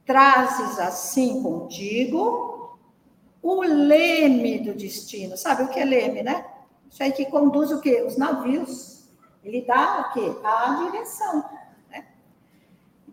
trazes 0.05 0.79
assim 0.79 1.43
contigo 1.43 2.77
o 3.41 3.61
leme 3.61 4.59
do 4.59 4.73
destino. 4.73 5.37
Sabe 5.37 5.63
o 5.63 5.67
que 5.67 5.79
é 5.79 5.85
leme, 5.85 6.23
né? 6.23 6.45
Isso 6.89 7.03
aí 7.03 7.11
que 7.11 7.25
conduz 7.25 7.71
o 7.71 7.79
quê? 7.79 8.01
Os 8.01 8.17
navios. 8.17 9.07
Ele 9.43 9.61
dá 9.61 10.09
o 10.09 10.13
quê? 10.13 10.35
A 10.43 10.85
direção. 10.85 11.45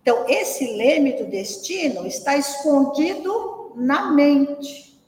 Então, 0.07 0.25
esse 0.29 0.65
leme 0.77 1.15
do 1.15 1.27
destino 1.27 2.07
está 2.07 2.37
escondido 2.37 3.73
na 3.75 4.13
mente 4.13 5.05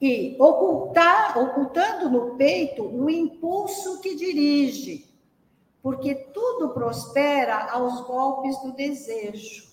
e 0.00 0.36
ocultar, 0.38 1.36
ocultando 1.36 2.08
no 2.08 2.36
peito 2.36 2.84
o 2.84 3.10
impulso 3.10 4.00
que 4.00 4.14
dirige, 4.14 5.12
porque 5.82 6.14
tudo 6.14 6.68
prospera 6.68 7.72
aos 7.72 8.02
golpes 8.02 8.56
do 8.62 8.70
desejo. 8.70 9.68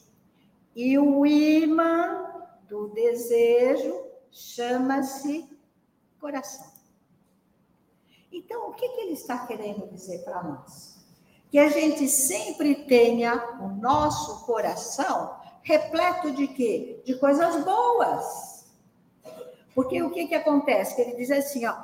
E 0.76 0.98
o 0.98 1.24
imã 1.24 2.48
do 2.68 2.88
desejo 2.88 3.96
chama-se 4.32 5.48
coração. 6.20 6.74
Então, 8.32 8.72
o 8.72 8.74
que, 8.74 8.90
que 8.90 9.02
ele 9.02 9.14
está 9.14 9.46
querendo 9.46 9.86
dizer 9.86 10.24
para 10.24 10.42
nós? 10.42 10.89
Que 11.50 11.58
a 11.58 11.70
gente 11.70 12.08
sempre 12.08 12.76
tenha 12.76 13.58
o 13.60 13.70
nosso 13.70 14.46
coração 14.46 15.36
repleto 15.64 16.32
de 16.32 16.48
quê? 16.48 17.02
De 17.06 17.16
coisas 17.16 17.64
boas. 17.64 18.68
Porque 19.74 20.02
o 20.02 20.12
que, 20.12 20.28
que 20.28 20.36
acontece? 20.36 20.96
Que 20.96 21.02
ele 21.02 21.16
diz 21.16 21.32
assim, 21.32 21.66
ó, 21.66 21.76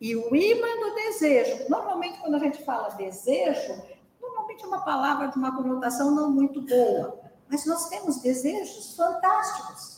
e 0.00 0.14
o 0.14 0.34
imã 0.34 0.68
do 0.80 0.94
desejo. 0.94 1.68
Normalmente, 1.68 2.18
quando 2.20 2.36
a 2.36 2.38
gente 2.38 2.62
fala 2.64 2.90
desejo, 2.90 3.82
normalmente 4.20 4.64
é 4.64 4.66
uma 4.66 4.84
palavra 4.84 5.28
de 5.28 5.36
uma 5.36 5.56
conotação 5.56 6.10
não 6.10 6.30
muito 6.30 6.60
boa. 6.62 7.18
Mas 7.48 7.64
nós 7.66 7.88
temos 7.88 8.20
desejos 8.20 8.94
fantásticos 8.94 9.97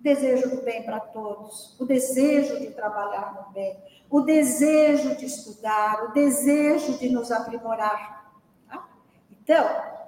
desejo 0.00 0.56
do 0.56 0.62
bem 0.62 0.82
para 0.82 0.98
todos, 0.98 1.76
o 1.78 1.84
desejo 1.84 2.58
de 2.58 2.70
trabalhar 2.70 3.34
no 3.34 3.52
bem, 3.52 3.78
o 4.08 4.22
desejo 4.22 5.14
de 5.16 5.26
estudar, 5.26 6.04
o 6.04 6.12
desejo 6.12 6.98
de 6.98 7.10
nos 7.10 7.30
aprimorar. 7.30 8.34
Tá? 8.66 8.88
Então, 9.30 9.66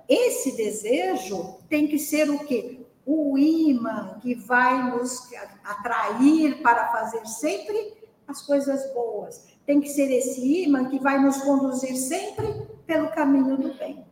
esse 0.08 0.56
desejo 0.56 1.58
tem 1.68 1.86
que 1.86 1.98
ser 1.98 2.28
o 2.30 2.38
quê? 2.40 2.80
O 3.04 3.36
imã 3.36 4.18
que 4.20 4.34
vai 4.34 4.90
nos 4.90 5.28
atrair 5.64 6.62
para 6.62 6.88
fazer 6.88 7.26
sempre 7.26 7.94
as 8.26 8.42
coisas 8.42 8.92
boas. 8.94 9.46
Tem 9.66 9.80
que 9.80 9.88
ser 9.88 10.10
esse 10.10 10.64
imã 10.64 10.88
que 10.88 10.98
vai 10.98 11.20
nos 11.20 11.42
conduzir 11.42 11.96
sempre 11.96 12.66
pelo 12.86 13.10
caminho 13.10 13.56
do 13.56 13.74
bem. 13.74 14.04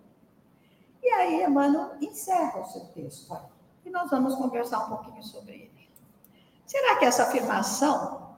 E 1.03 1.09
aí, 1.09 1.43
Emmanuel 1.43 1.93
encerra 2.01 2.61
o 2.61 2.65
seu 2.67 2.83
texto. 2.87 3.37
E 3.85 3.91
nós 3.91 4.11
vamos 4.11 4.35
conversar 4.35 4.85
um 4.85 4.89
pouquinho 4.89 5.23
sobre 5.25 5.55
ele. 5.55 5.70
Será 6.71 6.95
que 6.95 7.05
essa 7.05 7.25
afirmação 7.25 8.37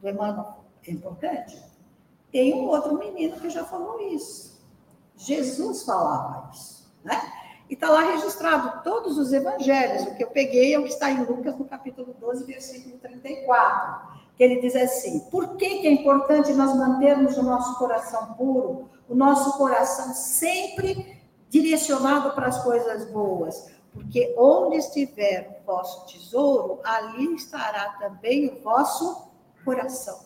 do 0.00 0.08
Emmanuel 0.08 0.64
é 0.82 0.90
importante? 0.90 1.62
Tem 2.32 2.54
um 2.54 2.68
outro 2.68 2.96
menino 2.96 3.38
que 3.38 3.50
já 3.50 3.66
falou 3.66 4.00
isso. 4.00 4.64
Jesus 5.14 5.82
falava 5.82 6.48
isso, 6.54 6.90
né? 7.04 7.20
E 7.68 7.74
está 7.74 7.90
lá 7.90 8.00
registrado 8.00 8.82
todos 8.82 9.18
os 9.18 9.30
evangelhos. 9.30 10.04
O 10.04 10.14
que 10.14 10.24
eu 10.24 10.30
peguei 10.30 10.72
é 10.72 10.78
o 10.78 10.84
que 10.84 10.88
está 10.88 11.10
em 11.10 11.22
Lucas, 11.22 11.54
no 11.58 11.66
capítulo 11.66 12.16
12, 12.18 12.44
versículo 12.44 12.96
34. 12.96 14.20
Que 14.38 14.42
ele 14.42 14.62
diz 14.62 14.74
assim: 14.74 15.20
por 15.30 15.58
que, 15.58 15.80
que 15.80 15.86
é 15.86 15.92
importante 15.92 16.54
nós 16.54 16.74
mantermos 16.74 17.36
o 17.36 17.42
nosso 17.42 17.76
coração 17.78 18.32
puro, 18.36 18.88
o 19.06 19.14
nosso 19.14 19.58
coração 19.58 20.14
sempre 20.14 21.20
direcionado 21.50 22.30
para 22.30 22.46
as 22.46 22.62
coisas 22.62 23.04
boas? 23.10 23.75
Porque 23.96 24.34
onde 24.36 24.76
estiver 24.76 25.58
o 25.62 25.66
vosso 25.66 26.06
tesouro, 26.06 26.80
ali 26.84 27.34
estará 27.34 27.96
também 27.98 28.46
o 28.48 28.62
vosso 28.62 29.28
coração. 29.64 30.20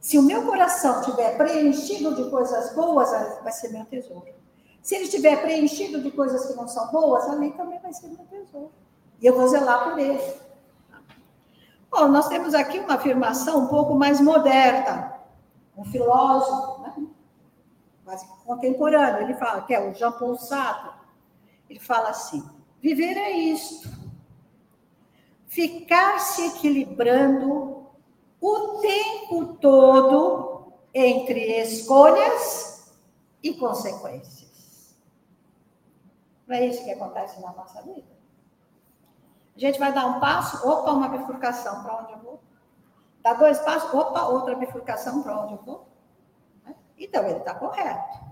Se 0.00 0.18
o 0.18 0.22
meu 0.22 0.46
coração 0.46 1.00
estiver 1.00 1.36
preenchido 1.36 2.14
de 2.14 2.30
coisas 2.30 2.74
boas, 2.74 3.10
vai 3.42 3.52
ser 3.52 3.68
meu 3.68 3.84
tesouro. 3.84 4.26
Se 4.80 4.94
ele 4.94 5.04
estiver 5.04 5.42
preenchido 5.42 6.02
de 6.02 6.10
coisas 6.10 6.46
que 6.46 6.54
não 6.54 6.66
são 6.66 6.90
boas, 6.90 7.28
ali 7.28 7.52
também 7.52 7.78
vai 7.78 7.92
ser 7.92 8.08
meu 8.08 8.24
tesouro. 8.24 8.72
E 9.20 9.26
eu 9.26 9.36
vou 9.36 9.46
zelar 9.46 9.90
por 9.90 9.98
ele. 9.98 10.34
Bom, 11.90 12.08
nós 12.08 12.26
temos 12.28 12.54
aqui 12.54 12.78
uma 12.78 12.94
afirmação 12.94 13.64
um 13.64 13.66
pouco 13.68 13.94
mais 13.94 14.18
moderna. 14.18 15.12
Um 15.76 15.84
filósofo, 15.84 16.80
né? 16.82 17.06
quase 18.02 18.26
contemporâneo, 18.46 19.22
ele 19.22 19.34
fala, 19.34 19.62
que 19.62 19.74
é 19.74 19.90
o 19.90 19.94
Jean 19.94 20.12
Paul 20.12 20.36
Sartre. 20.36 20.90
Ele 21.68 21.78
fala 21.78 22.08
assim: 22.08 22.42
viver 22.82 23.16
é 23.16 23.30
isto. 23.30 23.88
Ficar 25.46 26.18
se 26.18 26.46
equilibrando 26.48 27.86
o 28.40 28.78
tempo 28.80 29.54
todo 29.54 30.72
entre 30.92 31.60
escolhas 31.60 32.92
e 33.42 33.54
consequências. 33.54 34.96
Não 36.46 36.56
é 36.56 36.66
isso 36.66 36.84
que 36.84 36.90
acontece 36.90 37.40
na 37.40 37.52
nossa 37.52 37.80
vida? 37.82 38.10
A 39.54 39.60
gente 39.60 39.78
vai 39.78 39.92
dar 39.92 40.06
um 40.06 40.20
passo, 40.20 40.66
opa, 40.66 40.92
uma 40.92 41.08
bifurcação, 41.08 41.82
para 41.82 42.02
onde 42.02 42.12
eu 42.12 42.18
vou? 42.18 42.40
Dá 43.22 43.34
dois 43.34 43.58
passos, 43.60 43.92
opa, 43.94 44.26
outra 44.26 44.56
bifurcação, 44.56 45.22
para 45.22 45.40
onde 45.40 45.52
eu 45.52 45.62
vou? 45.62 45.86
Então, 46.98 47.24
ele 47.24 47.38
está 47.38 47.54
correto. 47.54 48.31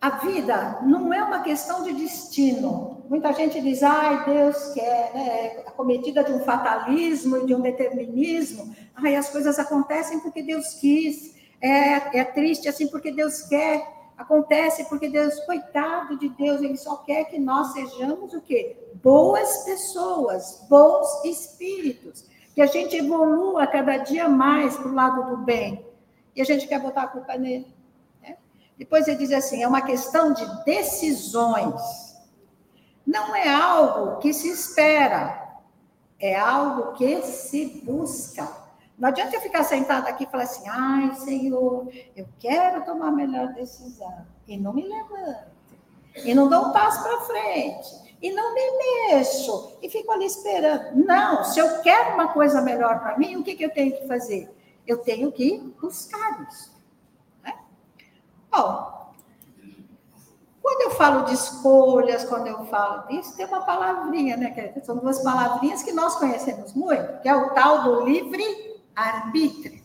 A 0.00 0.10
vida 0.10 0.78
não 0.82 1.12
é 1.12 1.22
uma 1.22 1.40
questão 1.40 1.82
de 1.82 1.92
destino. 1.92 3.04
Muita 3.08 3.32
gente 3.32 3.60
diz, 3.60 3.82
ai, 3.82 4.24
Deus 4.24 4.72
quer, 4.72 5.12
né? 5.12 5.62
acometida 5.66 6.22
de 6.22 6.32
um 6.32 6.40
fatalismo 6.40 7.38
e 7.38 7.46
de 7.46 7.54
um 7.54 7.60
determinismo. 7.60 8.74
Ai, 8.94 9.16
as 9.16 9.28
coisas 9.28 9.58
acontecem 9.58 10.20
porque 10.20 10.42
Deus 10.42 10.74
quis. 10.74 11.36
É, 11.60 12.20
é 12.20 12.24
triste 12.24 12.68
assim 12.68 12.86
porque 12.86 13.10
Deus 13.10 13.42
quer. 13.42 13.98
Acontece 14.16 14.84
porque 14.88 15.08
Deus, 15.08 15.38
coitado 15.40 16.16
de 16.18 16.28
Deus, 16.28 16.60
Ele 16.60 16.76
só 16.76 16.96
quer 16.98 17.24
que 17.24 17.38
nós 17.38 17.72
sejamos 17.72 18.34
o 18.34 18.40
quê? 18.40 18.76
Boas 19.02 19.64
pessoas, 19.64 20.64
bons 20.68 21.24
espíritos. 21.24 22.24
Que 22.54 22.60
a 22.60 22.66
gente 22.66 22.96
evolua 22.96 23.66
cada 23.66 23.96
dia 23.96 24.28
mais 24.28 24.76
para 24.76 24.88
o 24.88 24.94
lado 24.94 25.30
do 25.30 25.36
bem. 25.38 25.84
E 26.36 26.40
a 26.40 26.44
gente 26.44 26.68
quer 26.68 26.80
botar 26.80 27.02
a 27.02 27.08
culpa 27.08 27.36
nele. 27.36 27.77
Depois 28.78 29.08
ele 29.08 29.18
diz 29.18 29.32
assim: 29.32 29.62
é 29.62 29.68
uma 29.68 29.82
questão 29.82 30.32
de 30.32 30.64
decisões. 30.64 32.16
Não 33.04 33.34
é 33.34 33.48
algo 33.48 34.18
que 34.18 34.32
se 34.32 34.48
espera, 34.48 35.58
é 36.20 36.38
algo 36.38 36.92
que 36.92 37.22
se 37.22 37.82
busca. 37.84 38.48
Não 38.98 39.08
adianta 39.08 39.36
eu 39.36 39.40
ficar 39.40 39.64
sentada 39.64 40.08
aqui 40.08 40.24
e 40.24 40.26
falar 40.26 40.44
assim: 40.44 40.68
ai, 40.68 41.14
Senhor, 41.16 41.88
eu 42.14 42.28
quero 42.38 42.84
tomar 42.84 43.08
a 43.08 43.12
melhor 43.12 43.52
decisão. 43.52 44.26
E 44.46 44.56
não 44.56 44.72
me 44.72 44.86
levanto. 44.86 45.58
E 46.24 46.34
não 46.34 46.48
dou 46.48 46.66
um 46.66 46.72
passo 46.72 47.02
para 47.02 47.20
frente. 47.22 48.16
E 48.20 48.32
não 48.32 48.54
me 48.54 49.12
mexo. 49.12 49.78
E 49.80 49.88
fico 49.88 50.10
ali 50.10 50.26
esperando. 50.26 50.96
Não, 50.96 51.44
se 51.44 51.60
eu 51.60 51.80
quero 51.82 52.14
uma 52.14 52.32
coisa 52.32 52.60
melhor 52.60 53.00
para 53.00 53.16
mim, 53.16 53.36
o 53.36 53.44
que, 53.44 53.54
que 53.54 53.64
eu 53.64 53.70
tenho 53.70 53.92
que 53.92 54.06
fazer? 54.08 54.52
Eu 54.86 54.98
tenho 54.98 55.30
que 55.30 55.58
buscar 55.80 56.46
isso. 56.48 56.78
Bom, 58.50 59.12
quando 60.60 60.82
eu 60.82 60.87
falo 60.98 61.24
de 61.24 61.32
escolhas, 61.32 62.24
quando 62.24 62.48
eu 62.48 62.66
falo 62.66 63.06
disso, 63.06 63.36
tem 63.36 63.46
uma 63.46 63.62
palavrinha, 63.62 64.36
né? 64.36 64.50
Que 64.50 64.84
são 64.84 64.96
duas 64.96 65.22
palavrinhas 65.22 65.82
que 65.82 65.92
nós 65.92 66.16
conhecemos 66.16 66.74
muito, 66.74 67.22
que 67.22 67.28
é 67.28 67.34
o 67.34 67.54
tal 67.54 67.84
do 67.84 68.04
livre-arbítrio. 68.04 69.80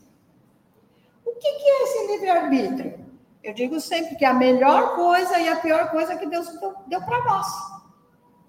O 1.26 1.32
que, 1.36 1.52
que 1.52 1.70
é 1.70 1.84
esse 1.84 2.08
livre-arbítrio? 2.08 3.00
Eu 3.44 3.54
digo 3.54 3.80
sempre 3.80 4.16
que 4.16 4.26
é 4.26 4.28
a 4.28 4.34
melhor 4.34 4.96
coisa 4.96 5.38
e 5.38 5.48
a 5.48 5.58
pior 5.58 5.92
coisa 5.92 6.16
que 6.16 6.26
Deus 6.26 6.48
deu 6.88 7.02
para 7.02 7.24
nós. 7.24 7.48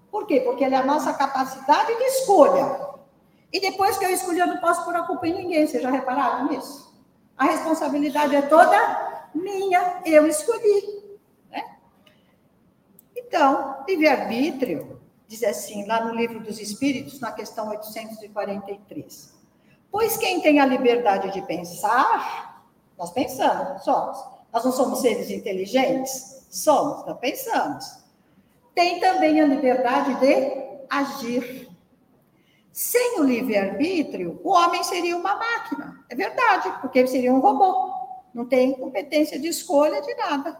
Por 0.09 0.25
quê? 0.25 0.39
Porque 0.41 0.63
ele 0.63 0.75
é 0.75 0.79
a 0.79 0.85
nossa 0.85 1.13
capacidade 1.13 1.95
de 1.95 2.03
escolha. 2.03 2.95
E 3.51 3.59
depois 3.59 3.97
que 3.97 4.05
eu 4.05 4.09
escolhi, 4.09 4.39
eu 4.39 4.47
não 4.47 4.57
posso 4.57 4.83
pôr 4.83 4.95
a 4.95 5.03
culpa 5.03 5.27
em 5.27 5.33
ninguém. 5.33 5.67
Vocês 5.67 5.83
já 5.83 5.91
repararam 5.91 6.49
nisso? 6.49 6.93
A 7.37 7.45
responsabilidade 7.45 8.35
é 8.35 8.41
toda 8.41 9.29
minha, 9.35 10.01
eu 10.05 10.25
escolhi. 10.25 10.94
Então, 13.27 13.83
livre-arbítrio, 13.87 15.01
diz 15.27 15.43
assim, 15.43 15.85
lá 15.85 16.03
no 16.03 16.13
livro 16.13 16.39
dos 16.39 16.59
Espíritos, 16.59 17.19
na 17.19 17.31
questão 17.31 17.69
843. 17.69 19.33
Pois 19.91 20.17
quem 20.17 20.41
tem 20.41 20.59
a 20.59 20.65
liberdade 20.65 21.31
de 21.31 21.41
pensar, 21.43 22.65
nós 22.97 23.11
pensamos, 23.11 23.83
somos. 23.83 24.17
Nós 24.51 24.63
não 24.63 24.71
somos 24.71 25.01
seres 25.01 25.29
inteligentes? 25.29 26.45
Somos, 26.49 27.05
nós 27.05 27.17
pensamos. 27.19 27.85
Tem 28.73 28.99
também 28.99 29.41
a 29.41 29.45
liberdade 29.45 30.15
de 30.19 30.85
agir. 30.89 31.69
Sem 32.71 33.19
o 33.19 33.23
livre-arbítrio, 33.23 34.39
o 34.43 34.51
homem 34.51 34.83
seria 34.83 35.15
uma 35.15 35.35
máquina. 35.35 36.05
É 36.09 36.15
verdade, 36.15 36.71
porque 36.81 36.99
ele 36.99 37.07
seria 37.07 37.33
um 37.33 37.39
robô 37.39 37.95
não 38.35 38.45
tem 38.45 38.73
competência 38.73 39.39
de 39.39 39.47
escolha 39.47 40.01
de 40.01 40.13
nada. 40.15 40.59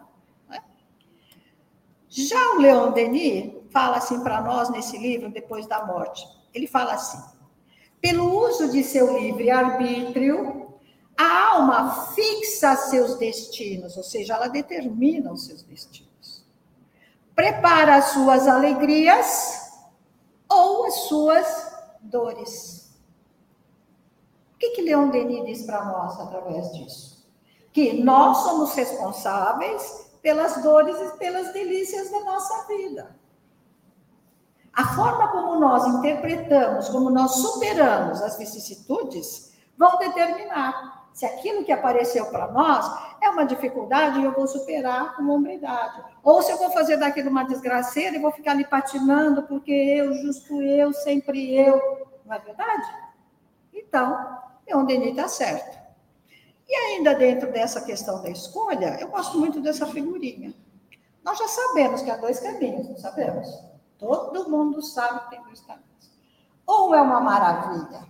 Já 2.18 2.54
o 2.54 2.62
Leon 2.62 2.94
Denis 2.94 3.54
fala 3.72 3.98
assim 3.98 4.24
para 4.24 4.40
nós 4.40 4.70
nesse 4.70 4.98
livro, 4.98 5.30
Depois 5.30 5.68
da 5.68 5.86
Morte. 5.86 6.26
Ele 6.54 6.66
fala 6.66 6.94
assim: 6.94 7.22
pelo 8.00 8.40
uso 8.48 8.72
de 8.72 8.86
seu 8.86 9.20
livre-arbítrio, 9.20 10.74
a 11.18 11.50
alma 11.50 12.14
fixa 12.14 12.74
seus 12.78 13.16
destinos, 13.16 13.98
ou 13.98 14.04
seja, 14.04 14.36
ela 14.36 14.48
determina 14.48 15.34
os 15.34 15.46
seus 15.46 15.62
destinos. 15.64 16.46
Prepara 17.36 17.98
as 17.98 18.06
suas 18.06 18.48
alegrias 18.48 19.74
ou 20.48 20.86
as 20.86 20.94
suas 21.10 21.76
dores. 22.00 22.98
O 24.54 24.58
que, 24.58 24.70
que 24.70 24.82
Leon 24.84 25.10
Denis 25.10 25.46
diz 25.46 25.66
para 25.66 25.84
nós 25.84 26.18
através 26.18 26.72
disso? 26.72 27.16
que 27.76 27.92
nós 28.02 28.38
somos 28.38 28.74
responsáveis 28.74 30.05
pelas 30.26 30.60
dores 30.64 31.00
e 31.00 31.18
pelas 31.20 31.54
delícias 31.54 32.10
da 32.10 32.20
nossa 32.22 32.66
vida. 32.66 33.16
A 34.74 34.84
forma 34.96 35.28
como 35.28 35.60
nós 35.60 35.86
interpretamos, 35.86 36.90
como 36.90 37.12
nós 37.12 37.36
superamos 37.36 38.24
as 38.24 38.36
vicissitudes, 38.36 39.56
vão 39.78 40.00
determinar 40.00 41.10
se 41.14 41.28
aquilo 41.28 41.64
que 41.64 41.72
apareceu 41.72 42.26
para 42.32 42.52
nós 42.52 42.92
é 43.22 43.30
uma 43.30 43.46
dificuldade 43.46 44.20
e 44.20 44.24
eu 44.24 44.32
vou 44.32 44.48
superar 44.48 45.16
com 45.16 45.30
hombridade. 45.30 46.04
Ou 46.24 46.42
se 46.42 46.52
eu 46.52 46.58
vou 46.58 46.72
fazer 46.72 46.98
daquilo 46.98 47.30
uma 47.30 47.44
desgraceira 47.44 48.16
e 48.16 48.20
vou 48.20 48.32
ficar 48.32 48.54
ali 48.54 48.66
patinando 48.66 49.44
porque 49.44 49.72
eu, 49.72 50.12
justo 50.12 50.60
eu, 50.60 50.92
sempre 50.92 51.56
eu. 51.56 52.10
Não 52.26 52.36
é 52.36 52.40
verdade? 52.40 52.92
Então, 53.72 54.40
é 54.66 54.76
onde 54.76 54.92
ele 54.92 55.12
está 55.12 55.28
certo. 55.28 55.85
E 56.68 56.76
ainda 56.76 57.14
dentro 57.14 57.52
dessa 57.52 57.82
questão 57.82 58.22
da 58.22 58.30
escolha, 58.30 58.98
eu 59.00 59.08
gosto 59.10 59.38
muito 59.38 59.62
dessa 59.62 59.86
figurinha. 59.86 60.54
Nós 61.24 61.38
já 61.38 61.48
sabemos 61.48 62.02
que 62.02 62.10
há 62.10 62.18
dois 62.18 62.40
caminhos, 62.40 62.88
não 62.88 62.98
sabemos? 62.98 63.48
Todo 63.98 64.50
mundo 64.50 64.82
sabe 64.82 65.22
que 65.22 65.30
tem 65.32 65.44
dois 65.44 65.62
caminhos. 65.62 65.86
Ou 66.66 66.94
é 66.96 67.02
uma 67.02 67.20
maravilha, 67.20 68.08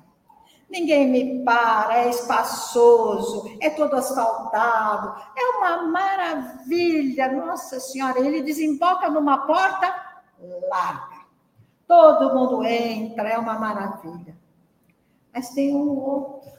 ninguém 0.69 1.07
me 1.09 1.43
para, 1.43 1.97
é 1.97 2.09
espaçoso, 2.09 3.45
é 3.61 3.69
todo 3.69 3.95
asfaltado, 3.95 5.21
é 5.35 5.57
uma 5.57 5.83
maravilha, 5.83 7.31
nossa 7.31 7.79
senhora, 7.79 8.19
ele 8.19 8.41
desemboca 8.41 9.09
numa 9.09 9.45
porta 9.45 10.23
larga. 10.69 11.15
Todo 11.87 12.33
mundo 12.33 12.63
entra, 12.63 13.29
é 13.29 13.37
uma 13.37 13.59
maravilha. 13.59 14.35
Mas 15.33 15.49
tem 15.49 15.75
um 15.75 15.97
outro 15.99 16.51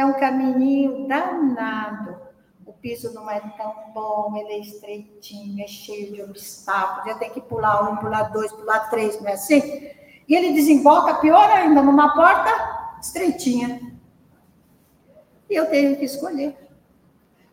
que 0.00 0.02
é 0.02 0.06
um 0.06 0.14
caminhinho 0.14 1.06
danado. 1.06 2.16
O 2.64 2.72
piso 2.72 3.12
não 3.12 3.30
é 3.30 3.38
tão 3.58 3.74
bom, 3.92 4.34
ele 4.36 4.54
é 4.54 4.58
estreitinho, 4.60 5.62
é 5.62 5.66
cheio 5.66 6.14
de 6.14 6.22
obstáculos, 6.22 7.04
já 7.04 7.18
tem 7.18 7.30
que 7.30 7.40
pular 7.40 7.90
um, 7.90 7.96
pular 7.96 8.32
dois, 8.32 8.50
pular 8.52 8.88
três, 8.88 9.20
não 9.20 9.28
é 9.28 9.34
assim? 9.34 9.60
E 10.26 10.34
ele 10.34 10.54
desemboca, 10.54 11.16
pior 11.16 11.50
ainda, 11.50 11.82
numa 11.82 12.14
porta 12.14 12.98
estreitinha. 13.02 13.98
E 15.50 15.54
eu 15.54 15.68
tenho 15.68 15.96
que 15.98 16.04
escolher. 16.04 16.56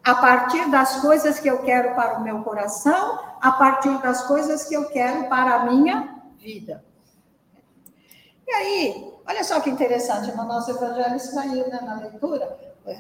A 0.04 0.16
partir 0.16 0.70
das 0.70 1.02
coisas 1.02 1.40
que 1.40 1.50
eu 1.50 1.64
quero 1.64 1.96
para 1.96 2.20
o 2.20 2.24
meu 2.24 2.44
coração, 2.44 3.20
a 3.42 3.52
partir 3.52 3.98
das 4.02 4.26
coisas 4.26 4.64
que 4.64 4.74
eu 4.74 4.88
quero 4.90 5.28
para 5.28 5.56
a 5.56 5.66
minha 5.66 6.22
vida. 6.38 6.86
E 8.48 8.52
aí, 8.52 9.17
Olha 9.28 9.44
só 9.44 9.60
que 9.60 9.70
interessante, 9.70 10.36
no 10.36 10.46
nosso 10.46 10.72
evangelho 10.72 11.20
saiu 11.20 11.68
né, 11.70 11.82
na 11.82 11.96
leitura. 11.96 12.58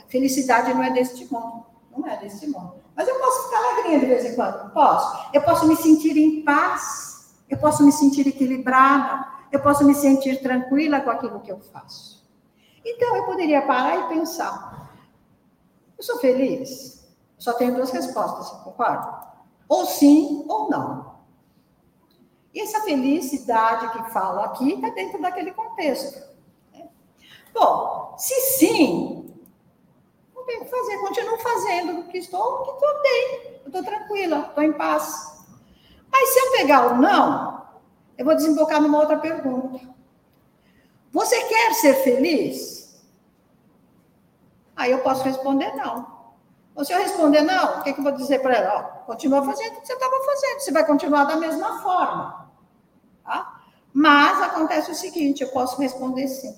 Felicidade 0.07 0.73
não 0.73 0.83
é 0.83 0.91
deste 0.91 1.31
mundo. 1.31 1.65
Não 1.95 2.05
é 2.05 2.17
deste 2.17 2.47
mundo. 2.47 2.75
Mas 2.95 3.07
eu 3.07 3.17
posso 3.17 3.45
ficar 3.45 3.57
alegrinha 3.57 3.99
de 3.99 4.05
vez 4.05 4.25
em 4.25 4.35
quando? 4.35 4.71
Posso. 4.73 5.29
Eu 5.33 5.41
posso 5.41 5.67
me 5.67 5.75
sentir 5.75 6.17
em 6.17 6.43
paz. 6.43 7.33
Eu 7.49 7.57
posso 7.57 7.83
me 7.83 7.91
sentir 7.91 8.27
equilibrada. 8.27 9.25
Eu 9.51 9.61
posso 9.61 9.85
me 9.85 9.95
sentir 9.95 10.41
tranquila 10.41 10.99
com 10.99 11.09
aquilo 11.09 11.39
que 11.39 11.51
eu 11.51 11.59
faço. 11.59 12.27
Então, 12.85 13.15
eu 13.15 13.25
poderia 13.25 13.61
parar 13.61 13.97
e 13.97 14.09
pensar: 14.09 14.91
eu 15.97 16.03
sou 16.03 16.19
feliz? 16.19 17.07
Só 17.37 17.53
tenho 17.53 17.73
duas 17.73 17.91
respostas, 17.91 18.49
concorda? 18.61 19.27
Ou 19.67 19.85
sim 19.85 20.45
ou 20.47 20.69
não. 20.69 21.06
E 22.57 22.61
essa 22.61 22.81
felicidade 22.81 23.91
que 23.91 24.11
falo 24.11 24.39
aqui 24.39 24.73
está 24.73 24.89
dentro 24.89 25.21
daquele 25.21 25.51
contexto. 25.51 26.19
Né? 26.73 26.87
Bom, 27.53 28.15
se 28.17 28.33
sim, 28.57 29.31
não 30.33 30.43
tenho 30.43 30.61
o 30.61 30.65
que 30.65 30.71
fazer, 30.71 30.97
continuo 30.97 31.37
fazendo 31.37 31.99
o 31.99 32.07
que 32.07 32.17
estou, 32.17 32.63
que 32.63 32.71
estou 32.71 33.01
bem, 33.03 33.61
estou 33.63 33.83
tranquila, 33.83 34.39
estou 34.39 34.63
em 34.63 34.73
paz. 34.73 35.45
Mas 36.11 36.29
se 36.29 36.39
eu 36.39 36.51
pegar 36.53 36.93
o 36.93 36.97
não, 36.97 37.67
eu 38.17 38.25
vou 38.25 38.33
desembocar 38.33 38.81
numa 38.81 39.01
outra 39.01 39.19
pergunta. 39.19 39.79
Você 41.11 41.39
quer 41.43 41.75
ser 41.75 41.93
feliz? 41.97 43.07
Aí 44.75 44.91
eu 44.91 45.03
posso 45.03 45.21
responder 45.21 45.75
não. 45.75 46.07
Ou 46.73 46.83
se 46.83 46.91
eu 46.91 46.97
responder 46.97 47.41
não, 47.41 47.81
o 47.81 47.83
que, 47.83 47.93
que 47.93 47.99
eu 47.99 48.03
vou 48.03 48.13
dizer 48.13 48.39
para 48.41 48.55
ela? 48.55 49.03
Ó, 49.03 49.05
continua 49.05 49.43
fazendo 49.43 49.77
o 49.77 49.81
que 49.81 49.85
você 49.85 49.93
estava 49.93 50.25
fazendo, 50.25 50.59
você 50.59 50.71
vai 50.71 50.87
continuar 50.87 51.25
da 51.25 51.35
mesma 51.35 51.83
forma. 51.83 52.46
Tá? 53.97 54.01
Mas 54.01 54.41
acontece 54.43 54.91
o 54.91 54.95
seguinte: 54.95 55.41
eu 55.41 55.49
posso 55.49 55.81
responder 55.81 56.27
sim. 56.27 56.55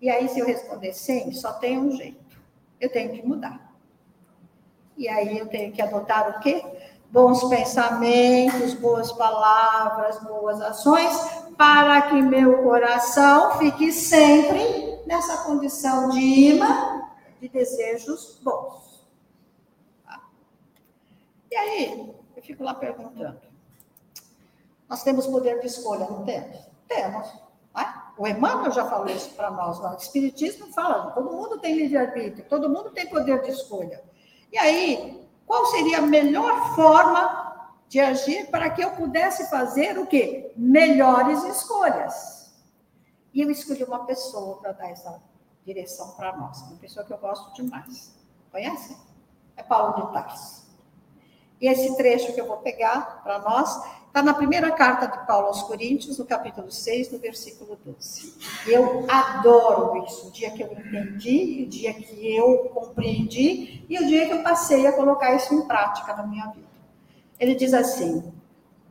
E 0.00 0.08
aí, 0.08 0.28
se 0.28 0.38
eu 0.38 0.46
responder 0.46 0.92
sim, 0.92 1.32
só 1.32 1.52
tem 1.54 1.78
um 1.78 1.90
jeito. 1.90 2.38
Eu 2.80 2.90
tenho 2.90 3.12
que 3.12 3.26
mudar. 3.26 3.74
E 4.96 5.08
aí 5.08 5.38
eu 5.38 5.46
tenho 5.48 5.72
que 5.72 5.82
adotar 5.82 6.30
o 6.30 6.40
quê? 6.40 6.64
Bons 7.10 7.42
pensamentos, 7.44 8.74
boas 8.74 9.12
palavras, 9.12 10.22
boas 10.22 10.60
ações, 10.60 11.12
para 11.58 12.02
que 12.02 12.22
meu 12.22 12.62
coração 12.62 13.58
fique 13.58 13.90
sempre 13.90 15.00
nessa 15.06 15.38
condição 15.38 16.10
de 16.10 16.20
imã 16.20 17.02
de 17.40 17.48
desejos 17.48 18.40
bons. 18.42 19.04
E 21.50 21.56
aí, 21.56 22.14
eu 22.36 22.42
fico 22.42 22.62
lá 22.62 22.74
perguntando. 22.74 23.49
Nós 24.90 25.04
temos 25.04 25.24
poder 25.28 25.60
de 25.60 25.68
escolha, 25.68 26.04
não 26.10 26.24
temos? 26.24 26.58
Temos. 26.88 27.32
Não 27.72 27.80
é? 27.80 27.94
O 28.18 28.26
Emmanuel 28.26 28.72
já 28.72 28.84
falou 28.90 29.06
isso 29.06 29.30
para 29.30 29.48
nós. 29.48 29.78
O 29.78 29.94
Espiritismo 29.94 30.66
fala, 30.72 31.12
todo 31.12 31.30
mundo 31.30 31.60
tem 31.60 31.76
livre-arbítrio, 31.76 32.44
todo 32.48 32.68
mundo 32.68 32.90
tem 32.90 33.06
poder 33.06 33.40
de 33.40 33.50
escolha. 33.50 34.02
E 34.52 34.58
aí, 34.58 35.24
qual 35.46 35.64
seria 35.66 35.98
a 35.98 36.02
melhor 36.02 36.74
forma 36.74 37.72
de 37.88 38.00
agir 38.00 38.50
para 38.50 38.68
que 38.70 38.82
eu 38.82 38.90
pudesse 38.90 39.48
fazer 39.48 39.96
o 39.96 40.06
quê? 40.08 40.52
Melhores 40.56 41.44
escolhas. 41.44 42.52
E 43.32 43.40
eu 43.40 43.50
escolhi 43.50 43.84
uma 43.84 44.04
pessoa 44.06 44.56
para 44.56 44.72
dar 44.72 44.90
essa 44.90 45.22
direção 45.64 46.10
para 46.16 46.36
nós, 46.36 46.60
uma 46.62 46.78
pessoa 46.78 47.06
que 47.06 47.12
eu 47.12 47.18
gosto 47.18 47.54
demais. 47.54 48.12
Conhecem? 48.50 48.96
É 49.56 49.62
Paulo 49.62 50.04
de 50.04 50.12
Tarso. 50.12 50.68
E 51.60 51.68
esse 51.68 51.96
trecho 51.96 52.32
que 52.32 52.40
eu 52.40 52.46
vou 52.46 52.56
pegar 52.56 53.22
para 53.22 53.38
nós 53.38 53.99
está 54.10 54.24
na 54.24 54.34
primeira 54.34 54.72
carta 54.72 55.06
de 55.06 55.24
Paulo 55.24 55.46
aos 55.46 55.62
Coríntios, 55.62 56.18
no 56.18 56.24
capítulo 56.24 56.70
6, 56.70 57.12
no 57.12 57.18
versículo 57.20 57.78
12. 57.84 58.34
Eu 58.66 59.06
adoro 59.08 60.04
isso, 60.04 60.28
o 60.28 60.30
dia 60.32 60.50
que 60.50 60.62
eu 60.62 60.72
entendi, 60.72 61.64
o 61.64 61.68
dia 61.68 61.94
que 61.94 62.36
eu 62.36 62.70
compreendi 62.74 63.84
e 63.88 63.98
o 63.98 64.06
dia 64.06 64.26
que 64.26 64.32
eu 64.32 64.42
passei 64.42 64.84
a 64.86 64.92
colocar 64.92 65.34
isso 65.36 65.54
em 65.54 65.64
prática 65.66 66.14
na 66.16 66.26
minha 66.26 66.48
vida. 66.48 66.66
Ele 67.38 67.54
diz 67.54 67.72
assim: 67.72 68.32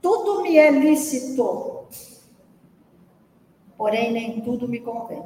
tudo 0.02 0.42
me 0.42 0.58
é 0.58 0.72
lícito, 0.72 1.86
porém 3.78 4.14
nem 4.14 4.40
tudo 4.40 4.70
me 4.70 4.80
convém. 4.80 5.22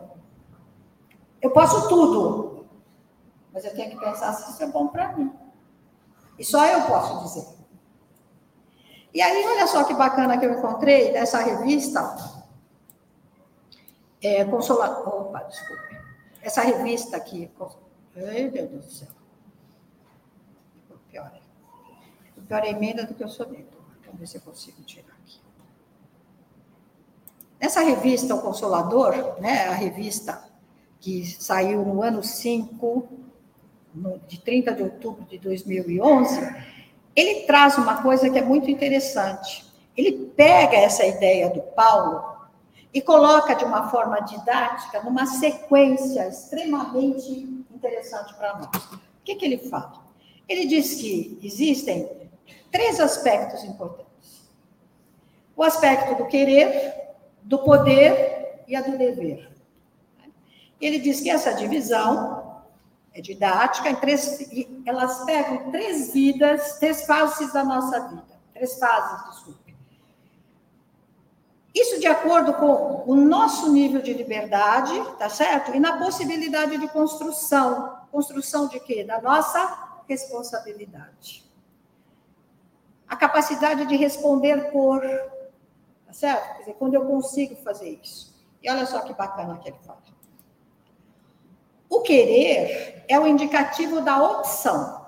Eu 1.39 1.51
posso 1.51 1.87
tudo, 1.87 2.65
mas 3.53 3.63
eu 3.63 3.75
tenho 3.75 3.91
que 3.91 4.03
pensar 4.03 4.33
se 4.33 4.51
isso 4.51 4.63
é 4.63 4.67
bom 4.67 4.87
para 4.87 5.15
mim. 5.15 5.31
E 6.39 6.43
só 6.43 6.65
eu 6.65 6.81
posso 6.87 7.23
dizer. 7.25 7.62
E 9.13 9.21
aí, 9.21 9.45
olha 9.45 9.67
só 9.67 9.83
que 9.83 9.93
bacana 9.93 10.37
que 10.37 10.45
eu 10.45 10.53
encontrei 10.53 11.11
nessa 11.11 11.39
revista. 11.39 12.01
É, 14.21 14.43
Consolador. 14.45 15.27
Opa, 15.27 15.43
desculpe. 15.43 15.97
Essa 16.41 16.61
revista 16.61 17.17
aqui. 17.17 17.51
Ai, 18.15 18.49
meu 18.49 18.67
Deus 18.67 18.85
do 18.85 18.91
céu. 18.91 19.07
Pior. 21.09 21.31
Pior 22.47 22.63
é 22.63 22.69
emenda 22.69 23.05
do 23.05 23.13
que 23.13 23.23
eu 23.23 23.29
sou 23.29 23.45
dentro. 23.45 23.79
Vamos 24.05 24.19
ver 24.19 24.27
se 24.27 24.37
eu 24.37 24.41
consigo 24.41 24.81
tirar 24.83 25.13
aqui. 25.13 25.39
Nessa 27.59 27.81
revista, 27.81 28.35
O 28.35 28.41
Consolador, 28.41 29.39
né, 29.39 29.67
a 29.67 29.73
revista 29.73 30.43
que 30.99 31.25
saiu 31.25 31.85
no 31.85 32.01
ano 32.01 32.23
5 32.23 33.09
no, 33.93 34.19
de 34.19 34.39
30 34.39 34.73
de 34.73 34.83
outubro 34.83 35.25
de 35.25 35.37
2011, 35.37 36.39
ele 37.15 37.41
traz 37.41 37.77
uma 37.77 38.01
coisa 38.01 38.29
que 38.29 38.37
é 38.37 38.41
muito 38.41 38.69
interessante. 38.69 39.65
Ele 39.95 40.31
pega 40.35 40.77
essa 40.77 41.05
ideia 41.05 41.49
do 41.49 41.61
Paulo 41.61 42.33
e 42.93 43.01
coloca 43.01 43.55
de 43.55 43.63
uma 43.63 43.89
forma 43.89 44.19
didática, 44.21 45.01
numa 45.01 45.25
sequência 45.25 46.27
extremamente 46.27 47.65
interessante 47.73 48.33
para 48.35 48.57
nós. 48.57 48.83
O 48.93 48.99
que, 49.23 49.35
que 49.35 49.45
ele 49.45 49.57
fala? 49.57 50.03
Ele 50.47 50.65
diz 50.65 50.95
que 50.95 51.39
existem 51.41 52.09
três 52.71 52.99
aspectos 52.99 53.63
importantes: 53.63 54.49
o 55.55 55.63
aspecto 55.63 56.15
do 56.15 56.27
querer, 56.27 56.93
do 57.43 57.59
poder 57.59 58.63
e 58.67 58.75
a 58.75 58.81
do 58.81 58.97
dever. 58.97 59.49
Ele 60.81 60.99
diz 60.99 61.21
que 61.21 61.29
essa 61.29 61.53
divisão 61.53 62.42
é 63.13 63.21
didática, 63.21 63.89
em 63.89 63.95
três, 63.95 64.39
elas 64.85 65.23
pegam 65.23 65.69
três 65.71 66.11
vidas, 66.11 66.79
três 66.79 67.05
fases 67.05 67.53
da 67.53 67.63
nossa 67.63 67.99
vida. 68.07 68.39
Três 68.53 68.77
fases, 68.79 69.29
desculpe. 69.29 69.63
Isso 71.73 71.99
de 71.99 72.07
acordo 72.07 72.53
com 72.53 73.03
o 73.07 73.15
nosso 73.15 73.71
nível 73.71 74.01
de 74.01 74.13
liberdade, 74.13 74.93
tá 75.17 75.27
certo? 75.27 75.75
E 75.75 75.79
na 75.79 75.97
possibilidade 75.97 76.77
de 76.77 76.87
construção. 76.87 78.01
Construção 78.11 78.67
de 78.67 78.79
quê? 78.79 79.03
Da 79.03 79.19
nossa 79.19 80.01
responsabilidade. 80.07 81.43
A 83.07 83.15
capacidade 83.15 83.85
de 83.87 83.95
responder 83.95 84.71
por, 84.71 85.01
tá 86.05 86.13
certo? 86.13 86.53
Quer 86.53 86.59
dizer, 86.59 86.73
quando 86.73 86.93
eu 86.93 87.05
consigo 87.05 87.55
fazer 87.57 87.99
isso. 88.03 88.33
E 88.61 88.69
olha 88.69 88.85
só 88.85 89.01
que 89.01 89.13
bacana 89.13 89.57
que 89.57 89.69
ele 89.69 89.77
fala. 89.83 90.12
O 91.93 92.01
querer 92.01 93.05
é 93.07 93.19
o 93.19 93.27
indicativo 93.27 94.01
da 94.01 94.19
opção. 94.19 94.99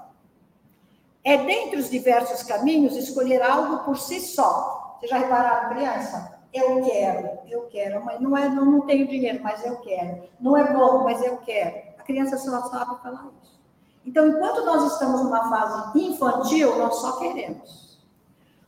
É 1.24 1.36
dentre 1.36 1.80
os 1.80 1.90
diversos 1.90 2.44
caminhos 2.44 2.96
escolher 2.96 3.42
algo 3.42 3.80
por 3.80 3.98
si 3.98 4.20
só. 4.20 4.96
Vocês 5.00 5.10
já 5.10 5.18
repararam, 5.18 5.70
criança? 5.70 6.40
Eu 6.54 6.84
quero, 6.84 7.40
eu 7.50 7.64
quero, 7.64 8.06
mas 8.06 8.22
não 8.22 8.38
é, 8.38 8.48
não, 8.48 8.66
não 8.66 8.82
tenho 8.82 9.08
dinheiro, 9.08 9.40
mas 9.42 9.66
eu 9.66 9.78
quero. 9.78 10.26
Não 10.40 10.56
é 10.56 10.72
bom, 10.72 11.04
mas 11.04 11.24
eu 11.24 11.38
quero. 11.38 11.76
A 11.98 12.04
criança 12.04 12.38
só 12.38 12.70
sabe 12.70 13.02
falar 13.02 13.32
isso. 13.42 13.60
Então, 14.06 14.28
enquanto 14.28 14.64
nós 14.64 14.94
estamos 14.94 15.24
numa 15.24 15.50
fase 15.50 16.00
infantil, 16.00 16.78
nós 16.78 16.98
só 16.98 17.14
queremos. 17.14 17.98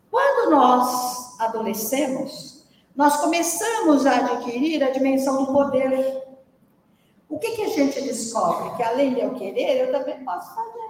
Quando 0.10 0.50
nós 0.50 1.40
adolescemos, 1.40 2.66
nós 2.96 3.18
começamos 3.18 4.08
a 4.08 4.16
adquirir 4.16 4.84
a 4.84 4.90
dimensão 4.90 5.46
do 5.46 5.54
poder 5.54 6.27
o 7.30 7.40
que, 7.40 7.52
que 7.52 7.64
a 7.64 7.70
gente 7.70 8.02
descobre? 8.02 8.76
Que 8.78 8.84
além 8.84 9.14
de 9.14 9.22
eu 9.22 9.34
querer, 9.36 9.88
eu 9.88 9.92
também 9.92 10.24
posso 10.24 10.56
fazer. 10.56 10.88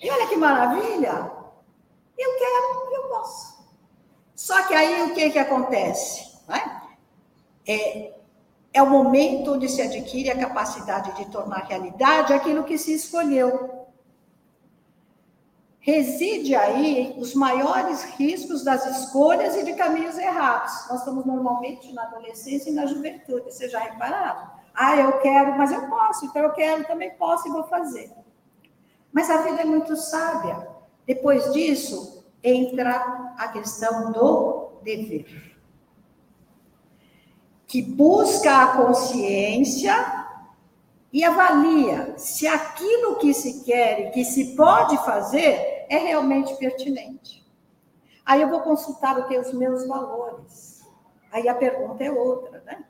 E 0.00 0.10
olha 0.10 0.26
que 0.28 0.36
maravilha! 0.36 1.32
Eu 2.16 2.38
quero, 2.38 2.94
eu 2.94 3.08
posso. 3.08 3.64
Só 4.34 4.62
que 4.66 4.74
aí 4.74 5.02
o 5.02 5.14
que, 5.14 5.30
que 5.30 5.38
acontece? 5.38 6.34
É, 7.66 8.12
é 8.72 8.82
o 8.82 8.90
momento 8.90 9.54
onde 9.54 9.68
se 9.68 9.82
adquire 9.82 10.30
a 10.30 10.38
capacidade 10.38 11.12
de 11.16 11.30
tornar 11.30 11.64
realidade 11.64 12.32
aquilo 12.32 12.64
que 12.64 12.78
se 12.78 12.92
escolheu. 12.92 13.86
Reside 15.80 16.54
aí 16.54 17.14
os 17.18 17.34
maiores 17.34 18.04
riscos 18.04 18.64
das 18.64 18.86
escolhas 18.86 19.56
e 19.56 19.64
de 19.64 19.74
caminhos 19.74 20.16
errados. 20.16 20.72
Nós 20.88 21.00
estamos 21.00 21.26
normalmente 21.26 21.92
na 21.92 22.04
adolescência 22.04 22.70
e 22.70 22.72
na 22.72 22.86
juventude, 22.86 23.52
vocês 23.52 23.70
já 23.70 23.80
repararam? 23.80 24.63
Ah, 24.74 24.96
eu 24.96 25.20
quero, 25.20 25.56
mas 25.56 25.70
eu 25.70 25.88
posso, 25.88 26.26
então 26.26 26.42
eu 26.42 26.52
quero, 26.52 26.84
também 26.84 27.10
posso 27.12 27.46
e 27.46 27.52
vou 27.52 27.62
fazer. 27.64 28.10
Mas 29.12 29.30
a 29.30 29.42
vida 29.42 29.62
é 29.62 29.64
muito 29.64 29.96
sábia. 29.96 30.68
Depois 31.06 31.52
disso, 31.52 32.24
entra 32.42 33.34
a 33.38 33.48
questão 33.48 34.10
do 34.10 34.80
dever. 34.82 35.56
Que 37.66 37.80
busca 37.80 38.62
a 38.62 38.76
consciência 38.76 39.94
e 41.12 41.22
avalia 41.22 42.18
se 42.18 42.46
aquilo 42.46 43.16
que 43.16 43.32
se 43.32 43.64
quer 43.64 44.00
e 44.00 44.10
que 44.10 44.24
se 44.24 44.56
pode 44.56 44.96
fazer 45.04 45.86
é 45.88 45.96
realmente 45.96 46.54
pertinente. 46.56 47.44
Aí 48.26 48.42
eu 48.42 48.48
vou 48.48 48.60
consultar 48.60 49.18
o 49.18 49.28
que 49.28 49.38
os 49.38 49.52
meus 49.52 49.86
valores. 49.86 50.82
Aí 51.30 51.48
a 51.48 51.54
pergunta 51.54 52.02
é 52.02 52.10
outra, 52.10 52.62
né? 52.66 52.84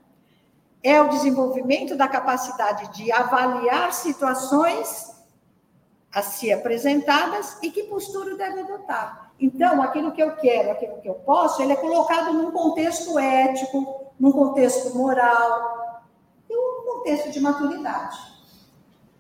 É 0.85 1.01
o 1.01 1.09
desenvolvimento 1.09 1.97
da 1.97 2.07
capacidade 2.07 2.95
de 2.95 3.11
avaliar 3.11 3.91
situações 3.95 5.15
a 6.15 6.21
si 6.21 6.53
apresentadas 6.53 7.57
e 7.63 7.71
que 7.71 7.85
postura 7.85 8.37
deve 8.37 8.61
adotar. 8.61 9.33
Então, 9.41 9.83
aquilo 9.83 10.13
que 10.13 10.23
eu 10.23 10.37
quero, 10.37 10.71
aquilo 10.71 11.01
que 11.01 11.09
eu 11.09 11.15
posso, 11.15 11.63
ele 11.63 11.73
é 11.73 11.77
colocado 11.77 12.35
num 12.35 12.53
contexto 12.53 13.19
ético, 13.19 14.13
num 14.21 14.31
contexto 14.31 14.95
moral 14.95 16.05
e 16.49 16.55
um 16.55 16.85
contexto 16.85 17.31
de 17.31 17.41
maturidade. 17.41 18.17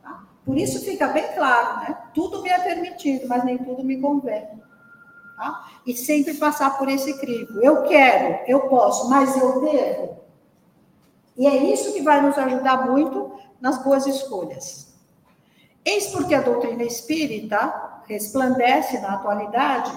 Tá? 0.03 0.22
Por 0.44 0.59
isso 0.59 0.85
fica 0.85 1.09
bem 1.09 1.33
claro, 1.35 1.81
né? 1.81 1.98
Tudo 2.14 2.42
me 2.42 2.50
é 2.50 2.59
permitido, 2.61 3.27
mas 3.27 3.42
nem 3.42 3.57
tudo 3.57 3.83
me 3.83 4.00
convém. 4.00 4.46
Tá? 5.37 5.66
E 5.87 5.96
sempre 5.96 6.35
passar 6.35 6.79
por 6.79 6.88
esse 6.88 7.18
crivo. 7.18 7.61
Eu 7.61 7.85
quero, 7.85 8.44
eu 8.46 8.68
posso, 8.68 9.09
mas 9.09 9.35
eu 9.37 9.62
devo. 9.62 10.24
E 11.37 11.47
é 11.47 11.57
isso 11.73 11.92
que 11.92 12.03
vai 12.03 12.20
nos 12.20 12.38
ajudar 12.38 12.87
muito 12.87 13.33
nas 13.61 13.83
boas 13.83 14.07
escolhas. 14.07 14.94
Eis 15.85 16.09
porque 16.09 16.35
a 16.35 16.40
doutrina 16.40 16.83
espírita 16.83 18.03
resplandece 18.07 18.99
na 19.01 19.14
atualidade 19.14 19.92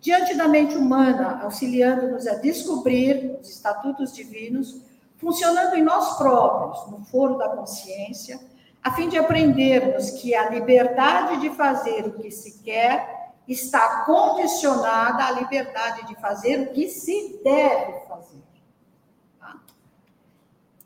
diante 0.00 0.34
da 0.34 0.48
mente 0.48 0.76
humana, 0.76 1.40
auxiliando-nos 1.42 2.26
a 2.26 2.34
descobrir 2.34 3.38
os 3.40 3.48
estatutos 3.48 4.12
divinos, 4.12 4.82
funcionando 5.16 5.76
em 5.76 5.82
nós 5.82 6.16
próprios, 6.16 6.90
no 6.90 7.04
foro 7.04 7.38
da 7.38 7.48
consciência, 7.50 8.40
a 8.82 8.90
fim 8.92 9.08
de 9.08 9.16
aprendermos 9.16 10.10
que 10.10 10.34
a 10.34 10.50
liberdade 10.50 11.40
de 11.40 11.50
fazer 11.50 12.04
o 12.06 12.14
que 12.14 12.32
se 12.32 12.60
quer 12.62 13.32
está 13.46 14.04
condicionada 14.04 15.24
à 15.24 15.30
liberdade 15.30 16.06
de 16.06 16.16
fazer 16.16 16.60
o 16.60 16.72
que 16.72 16.88
se 16.88 17.40
deve 17.44 18.00
fazer. 18.08 18.51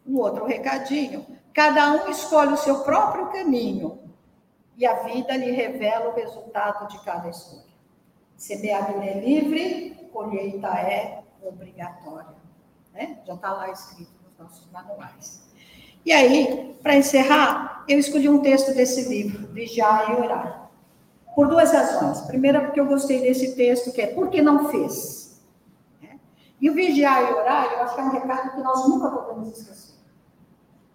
Um 0.06 0.18
outro 0.18 0.44
recadinho: 0.44 1.26
cada 1.52 1.92
um 1.92 2.10
escolhe 2.10 2.52
o 2.52 2.56
seu 2.56 2.80
próprio 2.80 3.28
caminho 3.28 3.98
e 4.76 4.86
a 4.86 5.02
vida 5.04 5.36
lhe 5.36 5.50
revela 5.50 6.10
o 6.10 6.14
resultado 6.14 6.86
de 6.88 7.02
cada 7.04 7.28
escolha. 7.28 7.64
Semeadura 8.36 9.04
é 9.04 9.20
livre, 9.20 10.08
colheita 10.12 10.68
é 10.68 11.22
obrigatória. 11.42 12.36
Né? 12.92 13.18
Já 13.26 13.34
está 13.34 13.52
lá 13.52 13.70
escrito 13.70 14.12
nos 14.24 14.38
nossos 14.38 14.70
manuais. 14.70 15.46
E 16.04 16.12
aí, 16.12 16.76
para 16.82 16.96
encerrar, 16.96 17.84
eu 17.88 17.98
escolhi 17.98 18.28
um 18.28 18.40
texto 18.40 18.74
desse 18.74 19.08
livro, 19.08 19.48
Vigiar 19.48 20.10
e 20.10 20.22
Orar. 20.22 20.70
Por 21.34 21.48
duas 21.48 21.70
razões. 21.70 22.22
Primeira, 22.22 22.62
porque 22.62 22.80
eu 22.80 22.86
gostei 22.86 23.20
desse 23.20 23.54
texto, 23.54 23.92
que 23.92 24.00
é 24.00 24.06
por 24.06 24.30
que 24.30 24.40
não 24.40 24.70
fez? 24.70 25.42
Né? 26.00 26.18
E 26.58 26.70
o 26.70 26.74
vigiar 26.74 27.22
e 27.22 27.34
orar, 27.34 27.66
eu 27.72 27.82
acho 27.82 27.94
que 27.94 28.00
é 28.00 28.04
um 28.04 28.10
recado 28.10 28.52
que 28.52 28.62
nós 28.62 28.88
nunca 28.88 29.10
podemos 29.10 29.58
esquecer. 29.58 29.95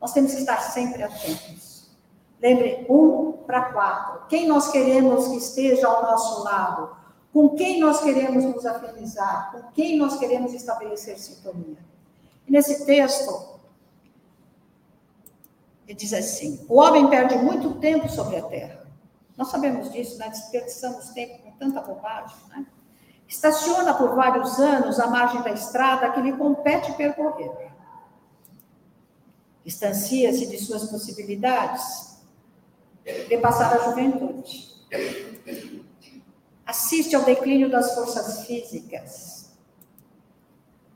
Nós 0.01 0.13
temos 0.13 0.33
que 0.33 0.39
estar 0.39 0.59
sempre 0.61 1.03
atentos. 1.03 1.89
Lembre, 2.41 2.85
um 2.89 3.33
para 3.45 3.71
quatro. 3.71 4.27
Quem 4.27 4.47
nós 4.47 4.71
queremos 4.71 5.27
que 5.27 5.37
esteja 5.37 5.87
ao 5.87 6.01
nosso 6.01 6.43
lado? 6.43 6.97
Com 7.31 7.49
quem 7.49 7.79
nós 7.79 8.01
queremos 8.01 8.43
nos 8.43 8.65
afinizar? 8.65 9.51
Com 9.51 9.71
quem 9.71 9.97
nós 9.97 10.17
queremos 10.17 10.53
estabelecer 10.53 11.19
sintonia? 11.19 11.77
E 12.47 12.51
nesse 12.51 12.85
texto, 12.85 13.59
ele 15.87 15.97
diz 15.97 16.13
assim: 16.13 16.65
o 16.67 16.79
homem 16.79 17.09
perde 17.09 17.37
muito 17.37 17.75
tempo 17.75 18.09
sobre 18.09 18.37
a 18.37 18.41
terra 18.41 18.81
nós 19.41 19.49
sabemos 19.49 19.91
disso, 19.91 20.19
né? 20.19 20.29
desperdiçamos 20.29 21.09
tempo 21.09 21.41
com 21.41 21.51
tanta 21.53 21.81
bobagem. 21.81 22.37
Né? 22.49 22.63
Estaciona 23.27 23.91
por 23.91 24.13
vários 24.13 24.59
anos 24.59 24.99
à 24.99 25.07
margem 25.07 25.41
da 25.41 25.49
estrada 25.49 26.11
que 26.11 26.21
lhe 26.21 26.33
compete 26.33 26.91
percorrer. 26.93 27.70
Distancia-se 29.63 30.47
de 30.47 30.57
suas 30.57 30.89
possibilidades 30.89 32.19
de 33.03 33.37
passar 33.37 33.75
a 33.75 33.83
juventude. 33.89 34.71
Assiste 36.65 37.15
ao 37.15 37.23
declínio 37.23 37.69
das 37.69 37.93
forças 37.93 38.45
físicas. 38.45 39.51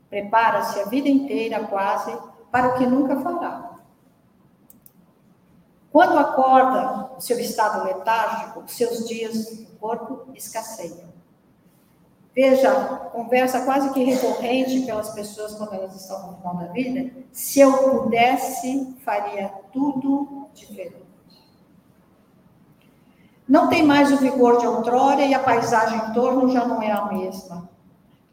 Prepara-se 0.08 0.80
a 0.80 0.84
vida 0.84 1.08
inteira, 1.08 1.66
quase, 1.66 2.16
para 2.50 2.68
o 2.68 2.78
que 2.78 2.86
nunca 2.86 3.20
fará. 3.20 3.76
Quando 5.90 6.18
acorda 6.18 7.16
o 7.16 7.20
seu 7.20 7.38
estado 7.38 7.84
letárgico, 7.84 8.64
seus 8.68 9.08
dias 9.08 9.58
no 9.58 9.66
corpo 9.78 10.30
escasseiam. 10.34 11.15
Veja, 12.36 12.70
conversa 13.12 13.64
quase 13.64 13.90
que 13.94 14.04
recorrente 14.04 14.82
pelas 14.82 15.08
pessoas 15.14 15.54
quando 15.54 15.72
elas 15.72 15.96
estão 15.96 16.30
no 16.30 16.36
final 16.36 16.56
da 16.56 16.66
vida. 16.66 17.10
Se 17.32 17.60
eu 17.60 17.72
pudesse, 17.78 18.94
faria 19.02 19.48
tudo 19.72 20.46
diferente. 20.52 21.06
Não 23.48 23.68
tem 23.70 23.82
mais 23.82 24.12
o 24.12 24.18
vigor 24.18 24.58
de 24.58 24.66
outrora 24.66 25.22
e 25.22 25.32
a 25.32 25.38
paisagem 25.38 25.98
em 25.98 26.12
torno 26.12 26.50
já 26.50 26.66
não 26.66 26.82
é 26.82 26.92
a 26.92 27.06
mesma. 27.06 27.70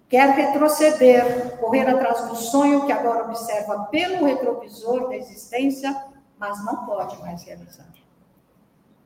Quer 0.10 0.32
retroceder, 0.32 1.58
correr 1.60 1.88
atrás 1.88 2.28
do 2.28 2.36
sonho 2.36 2.86
que 2.86 2.92
agora 2.92 3.24
observa 3.24 3.86
pelo 3.86 4.26
retrovisor 4.26 5.08
da 5.08 5.16
existência 5.16 5.96
mas 6.44 6.62
não 6.66 6.86
pode 6.86 7.18
mais 7.22 7.42
realizar. 7.44 7.88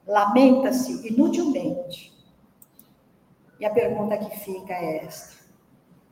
Lamenta-se 0.08 1.08
inutilmente. 1.08 2.17
E 3.60 3.66
a 3.66 3.70
pergunta 3.70 4.18
que 4.18 4.40
fica 4.40 4.74
é 4.74 5.06
esta: 5.06 5.36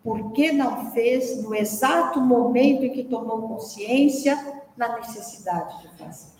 por 0.04 0.32
que 0.32 0.52
não 0.52 0.92
fez 0.92 1.42
no 1.44 1.54
exato 1.54 2.20
momento 2.20 2.84
em 2.84 2.94
que 2.94 3.04
tomou 3.04 3.48
consciência 3.48 4.64
na 4.76 4.98
necessidade 4.98 5.82
de 5.82 5.98
fazer? 5.98 6.36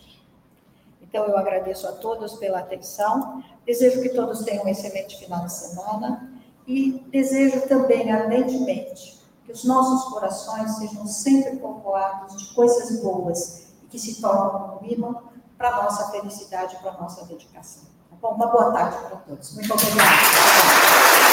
Então, 1.02 1.24
eu 1.24 1.38
agradeço 1.38 1.86
a 1.86 1.92
todos 1.92 2.34
pela 2.34 2.58
atenção, 2.58 3.42
desejo 3.64 4.02
que 4.02 4.10
todos 4.10 4.44
tenham 4.44 4.64
um 4.64 4.68
excelente 4.68 5.16
final 5.18 5.44
de 5.44 5.52
semana 5.52 6.32
e 6.66 7.04
desejo 7.10 7.66
também 7.68 8.10
ardentemente 8.10 9.16
que 9.44 9.52
os 9.52 9.64
nossos 9.64 10.12
corações 10.12 10.76
sejam 10.76 11.06
sempre 11.06 11.56
povoados 11.56 12.36
de 12.36 12.54
coisas 12.54 13.00
boas 13.00 13.68
que 13.88 13.98
se 13.98 14.20
tornam 14.20 14.80
um 14.82 14.84
imã 14.84 15.22
para 15.56 15.70
a 15.70 15.82
nossa 15.84 16.10
felicidade, 16.10 16.76
para 16.78 16.90
a 16.90 17.00
nossa 17.00 17.24
dedicação. 17.24 17.95
Tá 18.20 18.28
bom? 18.28 18.34
Uma 18.34 18.46
boa 18.46 18.72
tarde 18.72 18.96
para 18.96 19.16
todos. 19.16 19.54
Muito 19.54 19.74
obrigada. 19.74 21.25